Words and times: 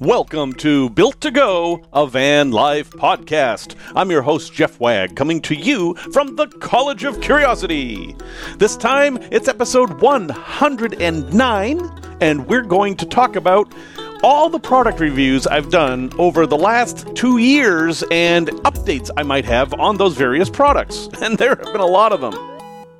Welcome 0.00 0.54
to 0.54 0.88
Built 0.90 1.20
to 1.20 1.30
Go, 1.30 1.84
a 1.92 2.06
van 2.06 2.52
life 2.52 2.90
podcast. 2.90 3.74
I'm 3.94 4.10
your 4.10 4.22
host, 4.22 4.54
Jeff 4.54 4.80
Wagg, 4.80 5.14
coming 5.14 5.42
to 5.42 5.54
you 5.54 5.94
from 6.12 6.36
the 6.36 6.46
College 6.46 7.04
of 7.04 7.20
Curiosity. 7.20 8.16
This 8.56 8.78
time, 8.78 9.18
it's 9.30 9.48
episode 9.48 10.00
109, 10.00 11.90
and 12.20 12.46
we're 12.46 12.62
going 12.62 12.96
to 12.96 13.04
talk 13.04 13.36
about 13.36 13.74
all 14.22 14.48
the 14.48 14.60
product 14.60 15.00
reviews 15.00 15.46
I've 15.46 15.70
done 15.70 16.10
over 16.18 16.46
the 16.46 16.56
last 16.56 17.14
two 17.14 17.36
years 17.38 18.02
and 18.10 18.48
updates 18.62 19.10
I 19.16 19.22
might 19.22 19.44
have 19.44 19.74
on 19.74 19.98
those 19.98 20.16
various 20.16 20.48
products. 20.48 21.08
And 21.22 21.36
there 21.38 21.50
have 21.50 21.72
been 21.72 21.80
a 21.80 21.86
lot 21.86 22.12
of 22.12 22.20
them. 22.20 22.51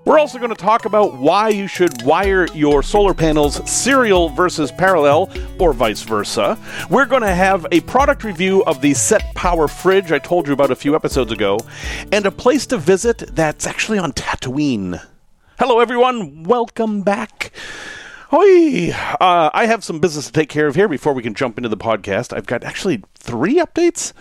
We're 0.04 0.18
also 0.18 0.38
going 0.38 0.50
to 0.50 0.56
talk 0.56 0.84
about 0.84 1.14
why 1.14 1.50
you 1.50 1.68
should 1.68 2.02
wire 2.02 2.48
your 2.54 2.82
solar 2.82 3.14
panels 3.14 3.70
serial 3.70 4.30
versus 4.30 4.72
parallel, 4.72 5.30
or 5.60 5.72
vice 5.72 6.02
versa. 6.02 6.58
We're 6.90 7.06
going 7.06 7.22
to 7.22 7.32
have 7.32 7.68
a 7.70 7.82
product 7.82 8.24
review 8.24 8.64
of 8.64 8.80
the 8.80 8.94
Set 8.94 9.22
Power 9.36 9.68
fridge 9.68 10.10
I 10.10 10.18
told 10.18 10.48
you 10.48 10.54
about 10.54 10.72
a 10.72 10.76
few 10.76 10.96
episodes 10.96 11.30
ago, 11.30 11.56
and 12.10 12.26
a 12.26 12.32
place 12.32 12.66
to 12.66 12.78
visit 12.78 13.18
that's 13.36 13.64
actually 13.64 13.98
on 13.98 14.12
Tatooine. 14.12 15.00
Hello, 15.60 15.78
everyone. 15.78 16.42
Welcome 16.42 17.02
back. 17.02 17.52
Hoi! 18.30 18.90
Uh, 19.20 19.50
I 19.54 19.66
have 19.66 19.84
some 19.84 20.00
business 20.00 20.26
to 20.26 20.32
take 20.32 20.48
care 20.48 20.66
of 20.66 20.74
here 20.74 20.88
before 20.88 21.12
we 21.12 21.22
can 21.22 21.34
jump 21.34 21.58
into 21.58 21.68
the 21.68 21.76
podcast. 21.76 22.36
I've 22.36 22.46
got 22.46 22.64
actually 22.64 23.04
three 23.14 23.60
updates. 23.60 24.12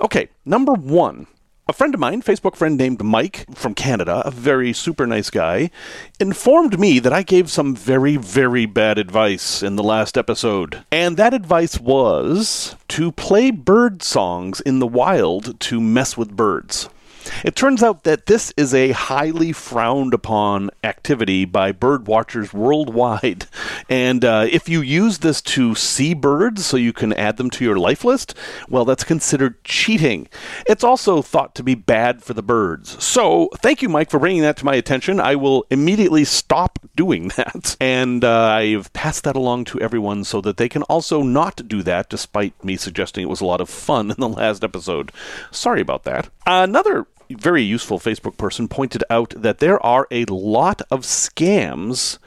Okay, 0.00 0.28
number 0.44 0.74
one. 0.74 1.28
A 1.70 1.72
friend 1.72 1.94
of 1.94 2.00
mine, 2.00 2.20
Facebook 2.20 2.56
friend 2.56 2.76
named 2.76 3.04
Mike 3.04 3.46
from 3.54 3.76
Canada, 3.76 4.22
a 4.24 4.32
very 4.32 4.72
super 4.72 5.06
nice 5.06 5.30
guy, 5.30 5.70
informed 6.18 6.80
me 6.80 6.98
that 6.98 7.12
I 7.12 7.22
gave 7.22 7.48
some 7.48 7.76
very, 7.76 8.16
very 8.16 8.66
bad 8.66 8.98
advice 8.98 9.62
in 9.62 9.76
the 9.76 9.84
last 9.84 10.18
episode. 10.18 10.84
And 10.90 11.16
that 11.16 11.32
advice 11.32 11.78
was 11.78 12.74
to 12.88 13.12
play 13.12 13.52
bird 13.52 14.02
songs 14.02 14.60
in 14.60 14.80
the 14.80 14.86
wild 14.88 15.60
to 15.60 15.80
mess 15.80 16.16
with 16.16 16.36
birds. 16.36 16.88
It 17.44 17.56
turns 17.56 17.82
out 17.82 18.04
that 18.04 18.26
this 18.26 18.52
is 18.56 18.74
a 18.74 18.92
highly 18.92 19.52
frowned 19.52 20.14
upon 20.14 20.70
activity 20.84 21.44
by 21.44 21.72
bird 21.72 22.06
watchers 22.06 22.52
worldwide. 22.52 23.46
And 23.88 24.24
uh, 24.24 24.46
if 24.48 24.68
you 24.68 24.82
use 24.82 25.18
this 25.18 25.42
to 25.42 25.74
see 25.74 26.14
birds 26.14 26.64
so 26.64 26.76
you 26.76 26.92
can 26.92 27.12
add 27.14 27.38
them 27.38 27.50
to 27.50 27.64
your 27.64 27.76
life 27.76 28.04
list, 28.04 28.36
well, 28.68 28.84
that's 28.84 29.02
considered 29.02 29.62
cheating. 29.64 30.28
It's 30.66 30.84
also 30.84 31.22
thought 31.22 31.56
to 31.56 31.64
be 31.64 31.74
bad 31.74 32.22
for 32.22 32.32
the 32.32 32.42
birds. 32.42 33.02
So 33.02 33.48
thank 33.56 33.82
you, 33.82 33.88
Mike, 33.88 34.10
for 34.10 34.20
bringing 34.20 34.42
that 34.42 34.56
to 34.58 34.64
my 34.64 34.74
attention. 34.74 35.18
I 35.18 35.34
will 35.34 35.66
immediately 35.70 36.24
stop 36.24 36.78
doing 36.94 37.28
that. 37.36 37.76
And 37.80 38.22
uh, 38.22 38.44
I've 38.44 38.92
passed 38.92 39.24
that 39.24 39.36
along 39.36 39.64
to 39.66 39.80
everyone 39.80 40.22
so 40.24 40.40
that 40.42 40.56
they 40.56 40.68
can 40.68 40.82
also 40.84 41.22
not 41.22 41.66
do 41.66 41.82
that, 41.82 42.08
despite 42.08 42.62
me 42.64 42.76
suggesting 42.76 43.24
it 43.24 43.30
was 43.30 43.40
a 43.40 43.46
lot 43.46 43.60
of 43.60 43.68
fun 43.68 44.10
in 44.10 44.16
the 44.18 44.28
last 44.28 44.62
episode. 44.62 45.10
Sorry 45.50 45.80
about 45.80 46.04
that. 46.04 46.28
Another 46.46 47.06
very 47.38 47.62
useful 47.62 47.98
Facebook 47.98 48.36
person 48.36 48.68
pointed 48.68 49.04
out 49.10 49.32
that 49.36 49.58
there 49.58 49.84
are 49.84 50.06
a 50.10 50.24
lot 50.26 50.82
of 50.90 51.02
scams 51.02 52.18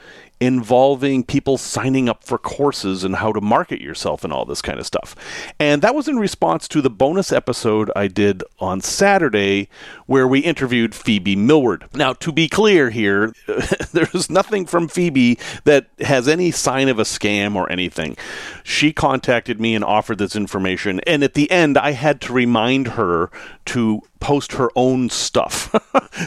involving 0.44 1.23
people 1.23 1.58
signing 1.58 2.09
up 2.09 2.23
for 2.23 2.38
courses 2.38 3.03
and 3.03 3.16
how 3.16 3.31
to 3.31 3.41
market 3.41 3.81
yourself 3.81 4.23
and 4.23 4.33
all 4.33 4.45
this 4.45 4.61
kind 4.61 4.80
of 4.80 4.85
stuff. 4.85 5.16
And 5.59 5.81
that 5.81 5.95
was 5.95 6.08
in 6.08 6.17
response 6.17 6.67
to 6.69 6.81
the 6.81 6.89
bonus 6.89 7.31
episode 7.31 7.91
I 7.95 8.08
did 8.08 8.44
on 8.59 8.81
Saturday 8.81 9.69
where 10.05 10.27
we 10.27 10.39
interviewed 10.39 10.94
Phoebe 10.94 11.35
Millward. 11.35 11.85
Now, 11.94 12.13
to 12.13 12.31
be 12.31 12.50
clear 12.50 12.89
here, 12.89 13.33
there's 13.94 14.30
nothing 14.30 14.66
from 14.66 14.88
Phoebe 14.88 15.39
that 15.63 15.88
has 16.00 16.27
any 16.27 16.52
sign 16.52 16.89
of 16.89 17.00
a 17.00 17.03
scam 17.03 17.55
or 17.55 17.72
anything. 17.72 18.17
She 18.63 18.91
contacted 18.91 19.59
me 19.59 19.75
and 19.75 19.83
offered 19.83 20.17
this 20.17 20.35
information, 20.35 21.00
and 21.02 21.23
at 21.23 21.33
the 21.33 21.50
end, 21.50 21.78
I 21.78 21.91
had 21.91 22.22
to 22.22 22.33
remind 22.33 22.90
her 22.90 23.29
to 23.66 24.01
post 24.19 24.53
her 24.53 24.69
own 24.75 25.09
stuff. 25.09 25.75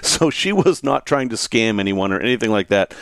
so 0.02 0.30
she 0.30 0.52
was 0.52 0.82
not 0.82 1.06
trying 1.06 1.28
to 1.30 1.36
scam 1.36 1.80
anyone 1.80 2.12
or 2.12 2.20
anything 2.20 2.50
like 2.50 2.68
that. 2.68 2.94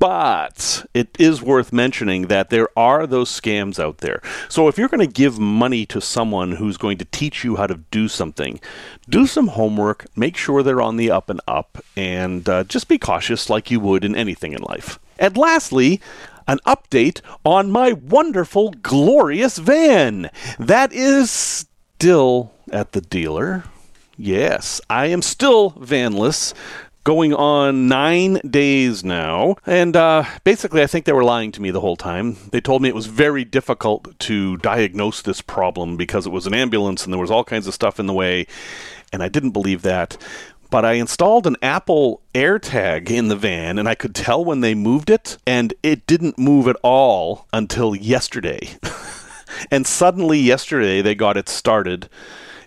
But 0.00 0.86
it 0.94 1.14
is 1.18 1.42
worth 1.42 1.74
mentioning 1.74 2.28
that 2.28 2.48
there 2.48 2.68
are 2.76 3.06
those 3.06 3.30
scams 3.30 3.78
out 3.78 3.98
there. 3.98 4.22
So 4.48 4.66
if 4.66 4.78
you're 4.78 4.88
going 4.88 5.06
to 5.06 5.12
give 5.12 5.38
money 5.38 5.84
to 5.86 6.00
someone 6.00 6.52
who's 6.52 6.78
going 6.78 6.96
to 6.98 7.04
teach 7.04 7.44
you 7.44 7.56
how 7.56 7.66
to 7.66 7.80
do 7.90 8.08
something, 8.08 8.60
do 9.10 9.26
some 9.26 9.48
homework, 9.48 10.06
make 10.16 10.38
sure 10.38 10.62
they're 10.62 10.80
on 10.80 10.96
the 10.96 11.10
up 11.10 11.28
and 11.28 11.42
up, 11.46 11.84
and 11.96 12.48
uh, 12.48 12.64
just 12.64 12.88
be 12.88 12.96
cautious 12.96 13.50
like 13.50 13.70
you 13.70 13.78
would 13.78 14.02
in 14.02 14.16
anything 14.16 14.54
in 14.54 14.62
life. 14.62 14.98
And 15.18 15.36
lastly, 15.36 16.00
an 16.48 16.60
update 16.66 17.20
on 17.44 17.70
my 17.70 17.92
wonderful, 17.92 18.70
glorious 18.70 19.58
van. 19.58 20.30
That 20.58 20.94
is 20.94 21.30
still 21.30 22.52
at 22.72 22.92
the 22.92 23.02
dealer. 23.02 23.64
Yes, 24.16 24.80
I 24.88 25.06
am 25.06 25.20
still 25.20 25.72
vanless 25.72 26.54
going 27.10 27.34
on 27.34 27.88
nine 27.88 28.40
days 28.48 29.02
now. 29.02 29.56
And 29.66 29.96
uh, 29.96 30.22
basically, 30.44 30.80
I 30.80 30.86
think 30.86 31.06
they 31.06 31.12
were 31.12 31.24
lying 31.24 31.50
to 31.50 31.60
me 31.60 31.72
the 31.72 31.80
whole 31.80 31.96
time. 31.96 32.36
They 32.52 32.60
told 32.60 32.82
me 32.82 32.88
it 32.88 32.94
was 32.94 33.06
very 33.06 33.44
difficult 33.44 34.16
to 34.20 34.58
diagnose 34.58 35.20
this 35.20 35.40
problem 35.40 35.96
because 35.96 36.24
it 36.24 36.30
was 36.30 36.46
an 36.46 36.54
ambulance 36.54 37.02
and 37.02 37.12
there 37.12 37.20
was 37.20 37.32
all 37.32 37.42
kinds 37.42 37.66
of 37.66 37.74
stuff 37.74 37.98
in 37.98 38.06
the 38.06 38.12
way. 38.12 38.46
And 39.12 39.24
I 39.24 39.28
didn't 39.28 39.50
believe 39.50 39.82
that. 39.82 40.16
But 40.70 40.84
I 40.84 40.92
installed 40.92 41.48
an 41.48 41.56
Apple 41.62 42.22
AirTag 42.32 43.10
in 43.10 43.26
the 43.26 43.34
van 43.34 43.76
and 43.76 43.88
I 43.88 43.96
could 43.96 44.14
tell 44.14 44.44
when 44.44 44.60
they 44.60 44.76
moved 44.76 45.10
it, 45.10 45.36
and 45.44 45.74
it 45.82 46.06
didn't 46.06 46.38
move 46.38 46.68
at 46.68 46.76
all 46.84 47.48
until 47.52 47.96
yesterday. 47.96 48.60
and 49.72 49.84
suddenly, 49.84 50.38
yesterday, 50.38 51.02
they 51.02 51.16
got 51.16 51.36
it 51.36 51.48
started 51.48 52.08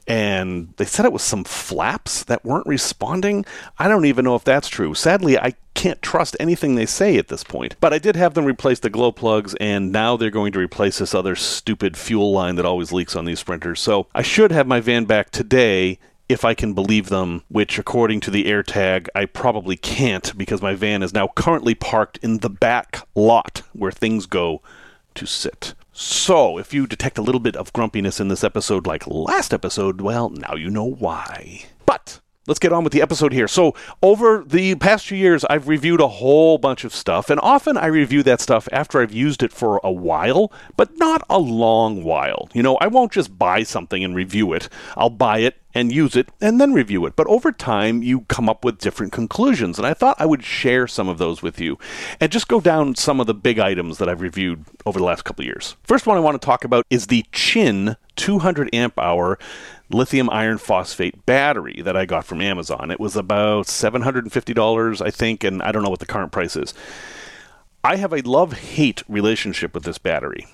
and 0.07 0.73
they 0.77 0.85
said 0.85 1.05
it 1.05 1.13
was 1.13 1.23
some 1.23 1.43
flaps 1.43 2.23
that 2.23 2.43
weren't 2.45 2.67
responding. 2.67 3.45
I 3.79 3.87
don't 3.87 4.05
even 4.05 4.25
know 4.25 4.35
if 4.35 4.43
that's 4.43 4.67
true. 4.67 4.93
Sadly, 4.93 5.37
I 5.37 5.53
can't 5.73 6.01
trust 6.01 6.35
anything 6.39 6.75
they 6.75 6.85
say 6.85 7.17
at 7.17 7.27
this 7.27 7.43
point. 7.43 7.75
But 7.79 7.93
I 7.93 7.99
did 7.99 8.15
have 8.15 8.33
them 8.33 8.45
replace 8.45 8.79
the 8.79 8.89
glow 8.89 9.11
plugs, 9.11 9.55
and 9.59 9.91
now 9.91 10.17
they're 10.17 10.29
going 10.29 10.51
to 10.53 10.59
replace 10.59 10.99
this 10.99 11.15
other 11.15 11.35
stupid 11.35 11.97
fuel 11.97 12.31
line 12.31 12.55
that 12.55 12.65
always 12.65 12.91
leaks 12.91 13.15
on 13.15 13.25
these 13.25 13.39
sprinters. 13.39 13.79
So 13.79 14.07
I 14.13 14.21
should 14.21 14.51
have 14.51 14.67
my 14.67 14.79
van 14.79 15.05
back 15.05 15.29
today 15.31 15.99
if 16.29 16.45
I 16.45 16.53
can 16.53 16.73
believe 16.73 17.09
them, 17.09 17.43
which 17.49 17.77
according 17.77 18.21
to 18.21 18.31
the 18.31 18.45
AirTag, 18.45 19.07
I 19.13 19.25
probably 19.25 19.75
can't 19.75 20.35
because 20.37 20.61
my 20.61 20.73
van 20.73 21.03
is 21.03 21.13
now 21.13 21.27
currently 21.35 21.75
parked 21.75 22.17
in 22.19 22.39
the 22.39 22.49
back 22.49 23.07
lot 23.13 23.61
where 23.73 23.91
things 23.91 24.25
go 24.25 24.61
to 25.15 25.25
sit. 25.25 25.73
So, 25.95 26.57
if 26.57 26.73
you 26.73 26.87
detect 26.87 27.19
a 27.19 27.21
little 27.21 27.39
bit 27.39 27.55
of 27.55 27.71
grumpiness 27.71 28.19
in 28.19 28.27
this 28.27 28.43
episode, 28.43 28.87
like 28.87 29.05
last 29.05 29.53
episode, 29.53 30.01
well, 30.01 30.31
now 30.31 30.55
you 30.55 30.71
know 30.71 30.89
why. 30.89 31.65
But 31.85 32.19
let's 32.47 32.59
get 32.59 32.73
on 32.73 32.83
with 32.83 32.93
the 32.93 33.01
episode 33.01 33.33
here. 33.33 33.47
So, 33.47 33.73
over 34.01 34.43
the 34.45 34.75
past 34.75 35.05
few 35.07 35.17
years, 35.17 35.45
I've 35.45 35.67
reviewed 35.67 36.01
a 36.01 36.07
whole 36.07 36.57
bunch 36.57 36.83
of 36.83 36.93
stuff, 36.93 37.29
and 37.29 37.39
often 37.41 37.77
I 37.77 37.87
review 37.87 38.23
that 38.23 38.41
stuff 38.41 38.67
after 38.71 39.01
I've 39.01 39.13
used 39.13 39.43
it 39.43 39.53
for 39.53 39.79
a 39.83 39.91
while, 39.91 40.51
but 40.75 40.97
not 40.97 41.23
a 41.29 41.39
long 41.39 42.03
while. 42.03 42.49
You 42.53 42.63
know, 42.63 42.77
I 42.77 42.87
won't 42.87 43.11
just 43.11 43.37
buy 43.37 43.63
something 43.63 44.03
and 44.03 44.15
review 44.15 44.53
it. 44.53 44.69
I'll 44.95 45.09
buy 45.09 45.39
it 45.39 45.57
and 45.73 45.91
use 45.91 46.15
it 46.15 46.29
and 46.39 46.61
then 46.61 46.73
review 46.73 47.05
it. 47.05 47.15
But 47.15 47.27
over 47.27 47.51
time, 47.51 48.03
you 48.03 48.21
come 48.21 48.47
up 48.47 48.63
with 48.63 48.77
different 48.77 49.11
conclusions, 49.11 49.77
and 49.77 49.87
I 49.87 49.93
thought 49.93 50.17
I 50.19 50.25
would 50.25 50.43
share 50.43 50.87
some 50.87 51.07
of 51.07 51.17
those 51.17 51.41
with 51.41 51.59
you 51.59 51.77
and 52.19 52.31
just 52.31 52.47
go 52.47 52.61
down 52.61 52.95
some 52.95 53.19
of 53.19 53.27
the 53.27 53.33
big 53.33 53.59
items 53.59 53.97
that 53.97 54.09
I've 54.09 54.21
reviewed 54.21 54.65
over 54.85 54.99
the 54.99 55.05
last 55.05 55.23
couple 55.23 55.43
of 55.43 55.47
years. 55.47 55.75
First 55.83 56.05
one 56.05 56.17
I 56.17 56.21
want 56.21 56.39
to 56.39 56.45
talk 56.45 56.63
about 56.63 56.85
is 56.89 57.07
the 57.07 57.25
Chin 57.31 57.95
200 58.15 58.69
amp 58.73 58.97
hour 58.99 59.39
lithium 59.93 60.29
iron 60.29 60.57
phosphate 60.57 61.25
battery 61.25 61.81
that 61.81 61.95
I 61.95 62.05
got 62.05 62.25
from 62.25 62.41
Amazon. 62.41 62.91
It 62.91 62.99
was 62.99 63.15
about 63.15 63.67
$750, 63.67 65.05
I 65.05 65.09
think, 65.09 65.43
and 65.43 65.61
I 65.61 65.71
don't 65.71 65.83
know 65.83 65.89
what 65.89 65.99
the 65.99 66.05
current 66.05 66.31
price 66.31 66.55
is. 66.55 66.73
I 67.83 67.97
have 67.97 68.13
a 68.13 68.21
love 68.21 68.53
hate 68.53 69.03
relationship 69.07 69.73
with 69.73 69.83
this 69.83 69.97
battery. 69.97 70.47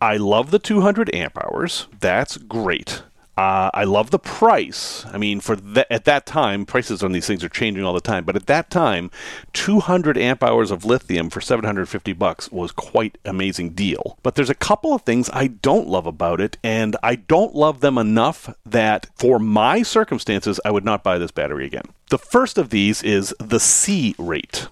I 0.00 0.16
love 0.16 0.50
the 0.50 0.58
200 0.58 1.14
amp 1.14 1.36
hours. 1.38 1.86
That's 1.98 2.36
great. 2.36 3.02
Uh, 3.38 3.70
I 3.72 3.84
love 3.84 4.10
the 4.10 4.18
price. 4.18 5.06
I 5.12 5.16
mean, 5.16 5.38
for 5.38 5.56
at 5.90 6.04
that 6.06 6.26
time, 6.26 6.66
prices 6.66 7.04
on 7.04 7.12
these 7.12 7.28
things 7.28 7.44
are 7.44 7.48
changing 7.48 7.84
all 7.84 7.92
the 7.92 8.00
time. 8.00 8.24
But 8.24 8.34
at 8.34 8.48
that 8.48 8.68
time, 8.68 9.12
200 9.52 10.18
amp 10.18 10.42
hours 10.42 10.72
of 10.72 10.84
lithium 10.84 11.30
for 11.30 11.40
750 11.40 12.14
bucks 12.14 12.50
was 12.50 12.72
quite 12.72 13.16
amazing 13.24 13.74
deal. 13.74 14.18
But 14.24 14.34
there's 14.34 14.50
a 14.50 14.56
couple 14.56 14.92
of 14.92 15.02
things 15.02 15.30
I 15.32 15.46
don't 15.46 15.86
love 15.86 16.04
about 16.04 16.40
it, 16.40 16.58
and 16.64 16.96
I 17.00 17.14
don't 17.14 17.54
love 17.54 17.78
them 17.78 17.96
enough 17.96 18.52
that 18.66 19.06
for 19.14 19.38
my 19.38 19.82
circumstances, 19.84 20.58
I 20.64 20.72
would 20.72 20.84
not 20.84 21.04
buy 21.04 21.16
this 21.16 21.30
battery 21.30 21.64
again. 21.64 21.84
The 22.10 22.18
first 22.18 22.58
of 22.58 22.70
these 22.70 23.04
is 23.04 23.32
the 23.38 23.60
C 23.60 24.16
rate. 24.18 24.66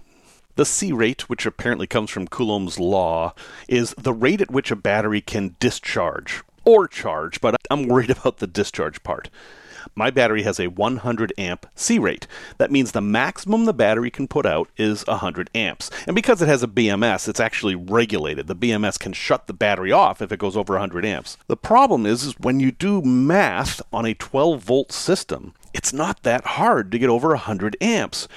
The 0.56 0.64
C 0.64 0.90
rate, 0.90 1.28
which 1.28 1.46
apparently 1.46 1.86
comes 1.86 2.10
from 2.10 2.26
Coulomb's 2.26 2.80
law, 2.80 3.32
is 3.68 3.94
the 3.96 4.12
rate 4.12 4.40
at 4.40 4.50
which 4.50 4.72
a 4.72 4.76
battery 4.76 5.20
can 5.20 5.54
discharge 5.60 6.42
or 6.66 6.86
charge, 6.86 7.40
but 7.40 7.56
I'm 7.70 7.88
worried 7.88 8.10
about 8.18 8.38
the 8.38 8.46
discharge 8.46 9.02
part. 9.02 9.30
My 9.94 10.10
battery 10.10 10.42
has 10.42 10.60
a 10.60 10.66
100 10.66 11.32
amp 11.38 11.66
C 11.74 11.98
rate. 11.98 12.26
That 12.58 12.70
means 12.70 12.92
the 12.92 13.00
maximum 13.00 13.64
the 13.64 13.72
battery 13.72 14.10
can 14.10 14.28
put 14.28 14.44
out 14.44 14.68
is 14.76 15.06
100 15.06 15.48
amps. 15.54 15.90
And 16.06 16.14
because 16.14 16.42
it 16.42 16.48
has 16.48 16.62
a 16.62 16.68
BMS, 16.68 17.28
it's 17.28 17.40
actually 17.40 17.76
regulated. 17.76 18.46
The 18.46 18.56
BMS 18.56 18.98
can 18.98 19.12
shut 19.12 19.46
the 19.46 19.54
battery 19.54 19.92
off 19.92 20.20
if 20.20 20.32
it 20.32 20.40
goes 20.40 20.56
over 20.56 20.74
100 20.74 21.06
amps. 21.06 21.38
The 21.46 21.56
problem 21.56 22.04
is, 22.04 22.24
is 22.24 22.38
when 22.38 22.60
you 22.60 22.72
do 22.72 23.00
math 23.00 23.80
on 23.92 24.04
a 24.04 24.14
12 24.14 24.60
volt 24.62 24.92
system, 24.92 25.54
it's 25.72 25.92
not 25.92 26.24
that 26.24 26.44
hard 26.44 26.90
to 26.92 26.98
get 26.98 27.08
over 27.08 27.28
100 27.28 27.76
amps 27.80 28.28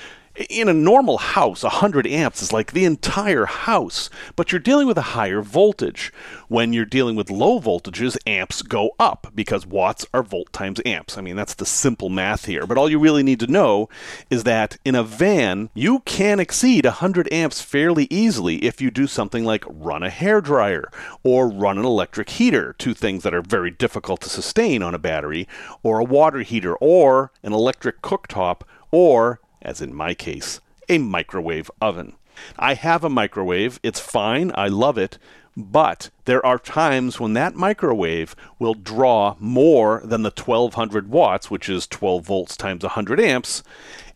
in 0.47 0.69
a 0.69 0.74
normal 0.74 1.18
house, 1.18 1.63
100 1.63 2.07
amps 2.07 2.41
is 2.41 2.53
like 2.53 2.71
the 2.71 2.86
entire 2.86 3.45
house, 3.45 4.09
but 4.38 4.51
you're 4.51 4.59
dealing 4.59 4.88
with 4.88 4.97
a 4.97 5.13
higher 5.13 5.41
voltage. 5.41 6.13
When 6.47 6.71
you're 6.71 6.86
dealing 6.86 7.15
with 7.18 7.30
low 7.30 7.59
voltages, 7.59 8.18
amps 8.25 8.62
go 8.62 8.91
up 9.00 9.31
because 9.36 9.68
watts 9.68 10.06
are 10.13 10.24
volt 10.24 10.53
times 10.53 10.80
amps. 10.86 11.18
I 11.18 11.21
mean, 11.21 11.36
that's 11.36 11.56
the 11.56 11.65
simple 11.65 12.09
math 12.09 12.45
here. 12.45 12.65
But 12.65 12.77
all 12.77 12.89
you 12.89 13.00
really 13.00 13.24
need 13.24 13.39
to 13.41 13.47
know 13.47 13.89
is 14.30 14.44
that 14.44 14.77
in 14.86 14.95
a 14.95 15.03
van, 15.03 15.69
you 15.74 16.00
can 16.01 16.39
exceed 16.39 16.86
100 16.86 17.31
amps 17.33 17.62
fairly 17.62 18.07
easily 18.09 18.63
if 18.63 18.80
you 18.80 18.91
do 18.91 19.07
something 19.07 19.44
like 19.44 19.65
run 19.68 20.03
a 20.03 20.09
hair 20.09 20.39
dryer 20.39 20.89
or 21.24 21.50
run 21.50 21.77
an 21.77 21.86
electric 21.86 22.30
heater, 22.30 22.74
two 22.77 22.94
things 22.94 23.24
that 23.24 23.33
are 23.33 23.41
very 23.41 23.71
difficult 23.71 24.21
to 24.21 24.30
sustain 24.30 24.81
on 24.81 24.95
a 24.95 25.00
battery, 25.00 25.47
or 25.83 26.00
a 26.00 26.03
water 26.03 26.41
heater, 26.44 26.75
or 26.77 27.31
an 27.44 27.51
electric 27.51 28.01
cooktop, 28.01 28.62
or 28.91 29.39
as 29.62 29.82
in 29.82 29.94
my 29.94 30.14
case, 30.14 30.60
a 30.88 30.98
microwave 30.98 31.70
oven. 31.82 32.16
I 32.58 32.74
have 32.76 33.04
a 33.04 33.10
microwave, 33.10 33.80
it's 33.84 34.00
fine, 34.00 34.52
I 34.56 34.68
love 34.68 34.98
it, 34.98 35.18
but 35.58 36.10
there 36.26 36.46
are 36.46 36.58
times 36.58 37.20
when 37.20 37.34
that 37.34 37.56
microwave 37.56 38.36
will 38.60 38.76
draw 38.76 39.36
more 39.40 40.02
than 40.06 40.22
the 40.22 40.32
1200 40.32 41.10
watts, 41.10 41.52
which 41.52 41.68
is 41.68 41.86
12 41.88 42.26
volts 42.26 42.56
times 42.56 42.84
100 42.84 43.20
amps, 43.20 43.62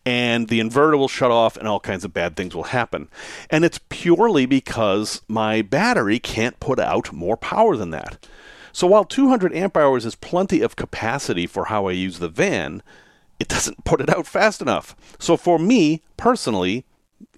and 0.06 0.48
the 0.48 0.60
inverter 0.60 0.98
will 0.98 1.08
shut 1.08 1.30
off 1.30 1.56
and 1.56 1.68
all 1.68 1.80
kinds 1.80 2.04
of 2.04 2.14
bad 2.14 2.36
things 2.36 2.54
will 2.54 2.64
happen. 2.64 3.08
And 3.50 3.64
it's 3.64 3.80
purely 3.88 4.46
because 4.46 5.22
my 5.28 5.62
battery 5.62 6.18
can't 6.18 6.60
put 6.60 6.78
out 6.78 7.12
more 7.12 7.36
power 7.36 7.76
than 7.76 7.90
that. 7.90 8.26
So 8.72 8.86
while 8.86 9.04
200 9.04 9.54
amp 9.54 9.76
hours 9.76 10.04
is 10.04 10.14
plenty 10.14 10.60
of 10.60 10.76
capacity 10.76 11.46
for 11.46 11.66
how 11.66 11.86
I 11.86 11.92
use 11.92 12.18
the 12.18 12.28
van, 12.28 12.82
it 13.38 13.48
doesn't 13.48 13.84
put 13.84 14.00
it 14.00 14.10
out 14.10 14.26
fast 14.26 14.60
enough. 14.60 14.94
So 15.18 15.36
for 15.36 15.58
me 15.58 16.02
personally, 16.16 16.84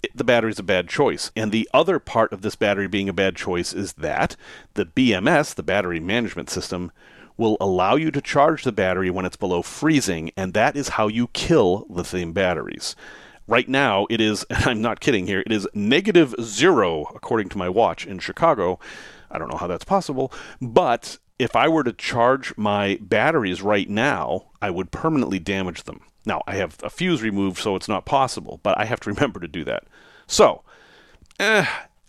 it, 0.03 0.15
the 0.15 0.23
battery's 0.23 0.59
a 0.59 0.63
bad 0.63 0.87
choice. 0.87 1.31
And 1.35 1.51
the 1.51 1.69
other 1.73 1.99
part 1.99 2.31
of 2.31 2.41
this 2.41 2.55
battery 2.55 2.87
being 2.87 3.09
a 3.09 3.13
bad 3.13 3.35
choice 3.35 3.73
is 3.73 3.93
that 3.93 4.35
the 4.75 4.85
BMS, 4.85 5.55
the 5.55 5.63
battery 5.63 5.99
management 5.99 6.49
system, 6.49 6.91
will 7.37 7.57
allow 7.61 7.95
you 7.95 8.11
to 8.11 8.21
charge 8.21 8.63
the 8.63 8.71
battery 8.71 9.09
when 9.09 9.25
it's 9.25 9.35
below 9.35 9.61
freezing, 9.61 10.31
and 10.35 10.53
that 10.53 10.75
is 10.75 10.89
how 10.89 11.07
you 11.07 11.27
kill 11.27 11.85
lithium 11.87 12.33
batteries. 12.33 12.95
Right 13.47 13.69
now, 13.69 14.07
it 14.09 14.19
is, 14.19 14.43
and 14.49 14.65
I'm 14.65 14.81
not 14.81 14.99
kidding 14.99 15.27
here, 15.27 15.43
it 15.45 15.51
is 15.51 15.67
negative 15.73 16.35
zero, 16.41 17.11
according 17.15 17.49
to 17.49 17.57
my 17.57 17.69
watch 17.69 18.05
in 18.05 18.19
Chicago. 18.19 18.79
I 19.29 19.37
don't 19.37 19.51
know 19.51 19.57
how 19.57 19.67
that's 19.67 19.85
possible, 19.85 20.31
but 20.61 21.19
if 21.39 21.55
I 21.55 21.67
were 21.67 21.83
to 21.83 21.93
charge 21.93 22.55
my 22.57 22.97
batteries 23.01 23.61
right 23.61 23.89
now, 23.89 24.45
I 24.61 24.69
would 24.69 24.91
permanently 24.91 25.39
damage 25.39 25.83
them. 25.83 26.01
Now, 26.25 26.41
I 26.47 26.55
have 26.55 26.77
a 26.83 26.89
fuse 26.89 27.21
removed, 27.21 27.59
so 27.59 27.75
it's 27.75 27.87
not 27.87 28.05
possible, 28.05 28.59
but 28.63 28.77
I 28.77 28.85
have 28.85 28.99
to 29.01 29.09
remember 29.13 29.39
to 29.39 29.47
do 29.47 29.63
that. 29.65 29.83
So, 30.25 30.63
eh, 31.39 31.65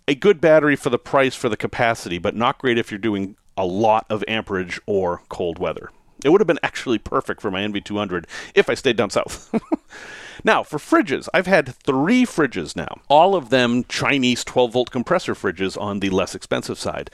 a 0.06 0.14
good 0.14 0.40
battery 0.40 0.76
for 0.76 0.90
the 0.90 0.98
price 0.98 1.34
for 1.34 1.48
the 1.48 1.56
capacity, 1.56 2.18
but 2.18 2.34
not 2.34 2.58
great 2.58 2.78
if 2.78 2.90
you're 2.90 2.98
doing 2.98 3.36
a 3.56 3.66
lot 3.66 4.06
of 4.08 4.24
amperage 4.26 4.80
or 4.86 5.22
cold 5.28 5.58
weather. 5.58 5.90
It 6.24 6.30
would 6.30 6.40
have 6.40 6.48
been 6.48 6.58
actually 6.62 6.98
perfect 6.98 7.40
for 7.40 7.50
my 7.50 7.60
NV200 7.60 8.24
if 8.54 8.68
I 8.68 8.74
stayed 8.74 8.96
down 8.96 9.10
south. 9.10 9.54
Now, 10.44 10.62
for 10.62 10.78
fridges, 10.78 11.28
I've 11.34 11.46
had 11.46 11.74
three 11.74 12.24
fridges 12.24 12.76
now, 12.76 13.00
all 13.08 13.34
of 13.34 13.50
them 13.50 13.84
Chinese 13.88 14.44
12 14.44 14.72
volt 14.72 14.90
compressor 14.90 15.34
fridges 15.34 15.80
on 15.80 16.00
the 16.00 16.10
less 16.10 16.34
expensive 16.34 16.78
side. 16.78 17.10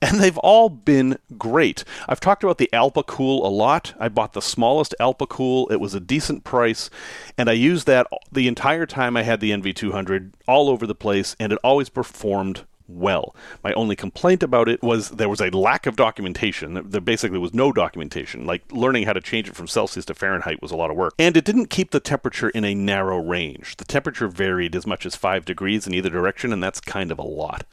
And 0.00 0.20
they've 0.20 0.38
all 0.38 0.68
been 0.68 1.18
great. 1.36 1.82
I've 2.08 2.20
talked 2.20 2.44
about 2.44 2.58
the 2.58 2.70
Alpicool 2.72 3.44
a 3.44 3.48
lot. 3.48 3.94
I 3.98 4.08
bought 4.08 4.32
the 4.32 4.42
smallest 4.42 4.94
Alpicool, 5.00 5.70
it 5.72 5.80
was 5.80 5.94
a 5.94 6.00
decent 6.00 6.44
price, 6.44 6.88
and 7.36 7.50
I 7.50 7.54
used 7.54 7.86
that 7.88 8.06
the 8.30 8.46
entire 8.48 8.86
time 8.86 9.16
I 9.16 9.22
had 9.22 9.40
the 9.40 9.50
NV200 9.50 10.34
all 10.46 10.68
over 10.68 10.86
the 10.86 10.94
place, 10.94 11.34
and 11.40 11.52
it 11.52 11.58
always 11.64 11.88
performed 11.88 12.64
well. 12.88 13.36
My 13.62 13.72
only 13.74 13.94
complaint 13.94 14.42
about 14.42 14.68
it 14.68 14.82
was 14.82 15.10
there 15.10 15.28
was 15.28 15.40
a 15.40 15.50
lack 15.50 15.86
of 15.86 15.94
documentation. 15.94 16.90
There 16.90 17.00
basically 17.00 17.38
was 17.38 17.54
no 17.54 17.72
documentation. 17.72 18.46
Like 18.46 18.70
learning 18.72 19.04
how 19.04 19.12
to 19.12 19.20
change 19.20 19.48
it 19.48 19.54
from 19.54 19.68
Celsius 19.68 20.06
to 20.06 20.14
Fahrenheit 20.14 20.62
was 20.62 20.70
a 20.70 20.76
lot 20.76 20.90
of 20.90 20.96
work. 20.96 21.14
And 21.18 21.36
it 21.36 21.44
didn't 21.44 21.66
keep 21.66 21.90
the 21.90 22.00
temperature 22.00 22.48
in 22.48 22.64
a 22.64 22.74
narrow 22.74 23.18
range. 23.18 23.76
The 23.76 23.84
temperature 23.84 24.28
varied 24.28 24.74
as 24.74 24.86
much 24.86 25.04
as 25.04 25.14
5 25.14 25.44
degrees 25.44 25.86
in 25.86 25.94
either 25.94 26.10
direction, 26.10 26.52
and 26.52 26.62
that's 26.62 26.80
kind 26.80 27.12
of 27.12 27.18
a 27.18 27.22
lot. 27.22 27.64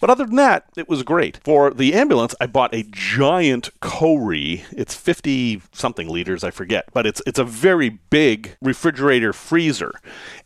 But 0.00 0.10
other 0.10 0.26
than 0.26 0.36
that, 0.36 0.64
it 0.76 0.88
was 0.88 1.02
great. 1.02 1.38
For 1.44 1.70
the 1.70 1.94
ambulance, 1.94 2.34
I 2.40 2.46
bought 2.46 2.74
a 2.74 2.84
giant 2.90 3.70
Kohree. 3.80 4.64
It's 4.72 4.94
50 4.94 5.62
something 5.72 6.08
liters, 6.08 6.42
I 6.42 6.50
forget, 6.50 6.86
but 6.92 7.06
it's 7.06 7.22
it's 7.26 7.38
a 7.38 7.44
very 7.44 7.88
big 7.88 8.56
refrigerator 8.60 9.32
freezer. 9.32 9.92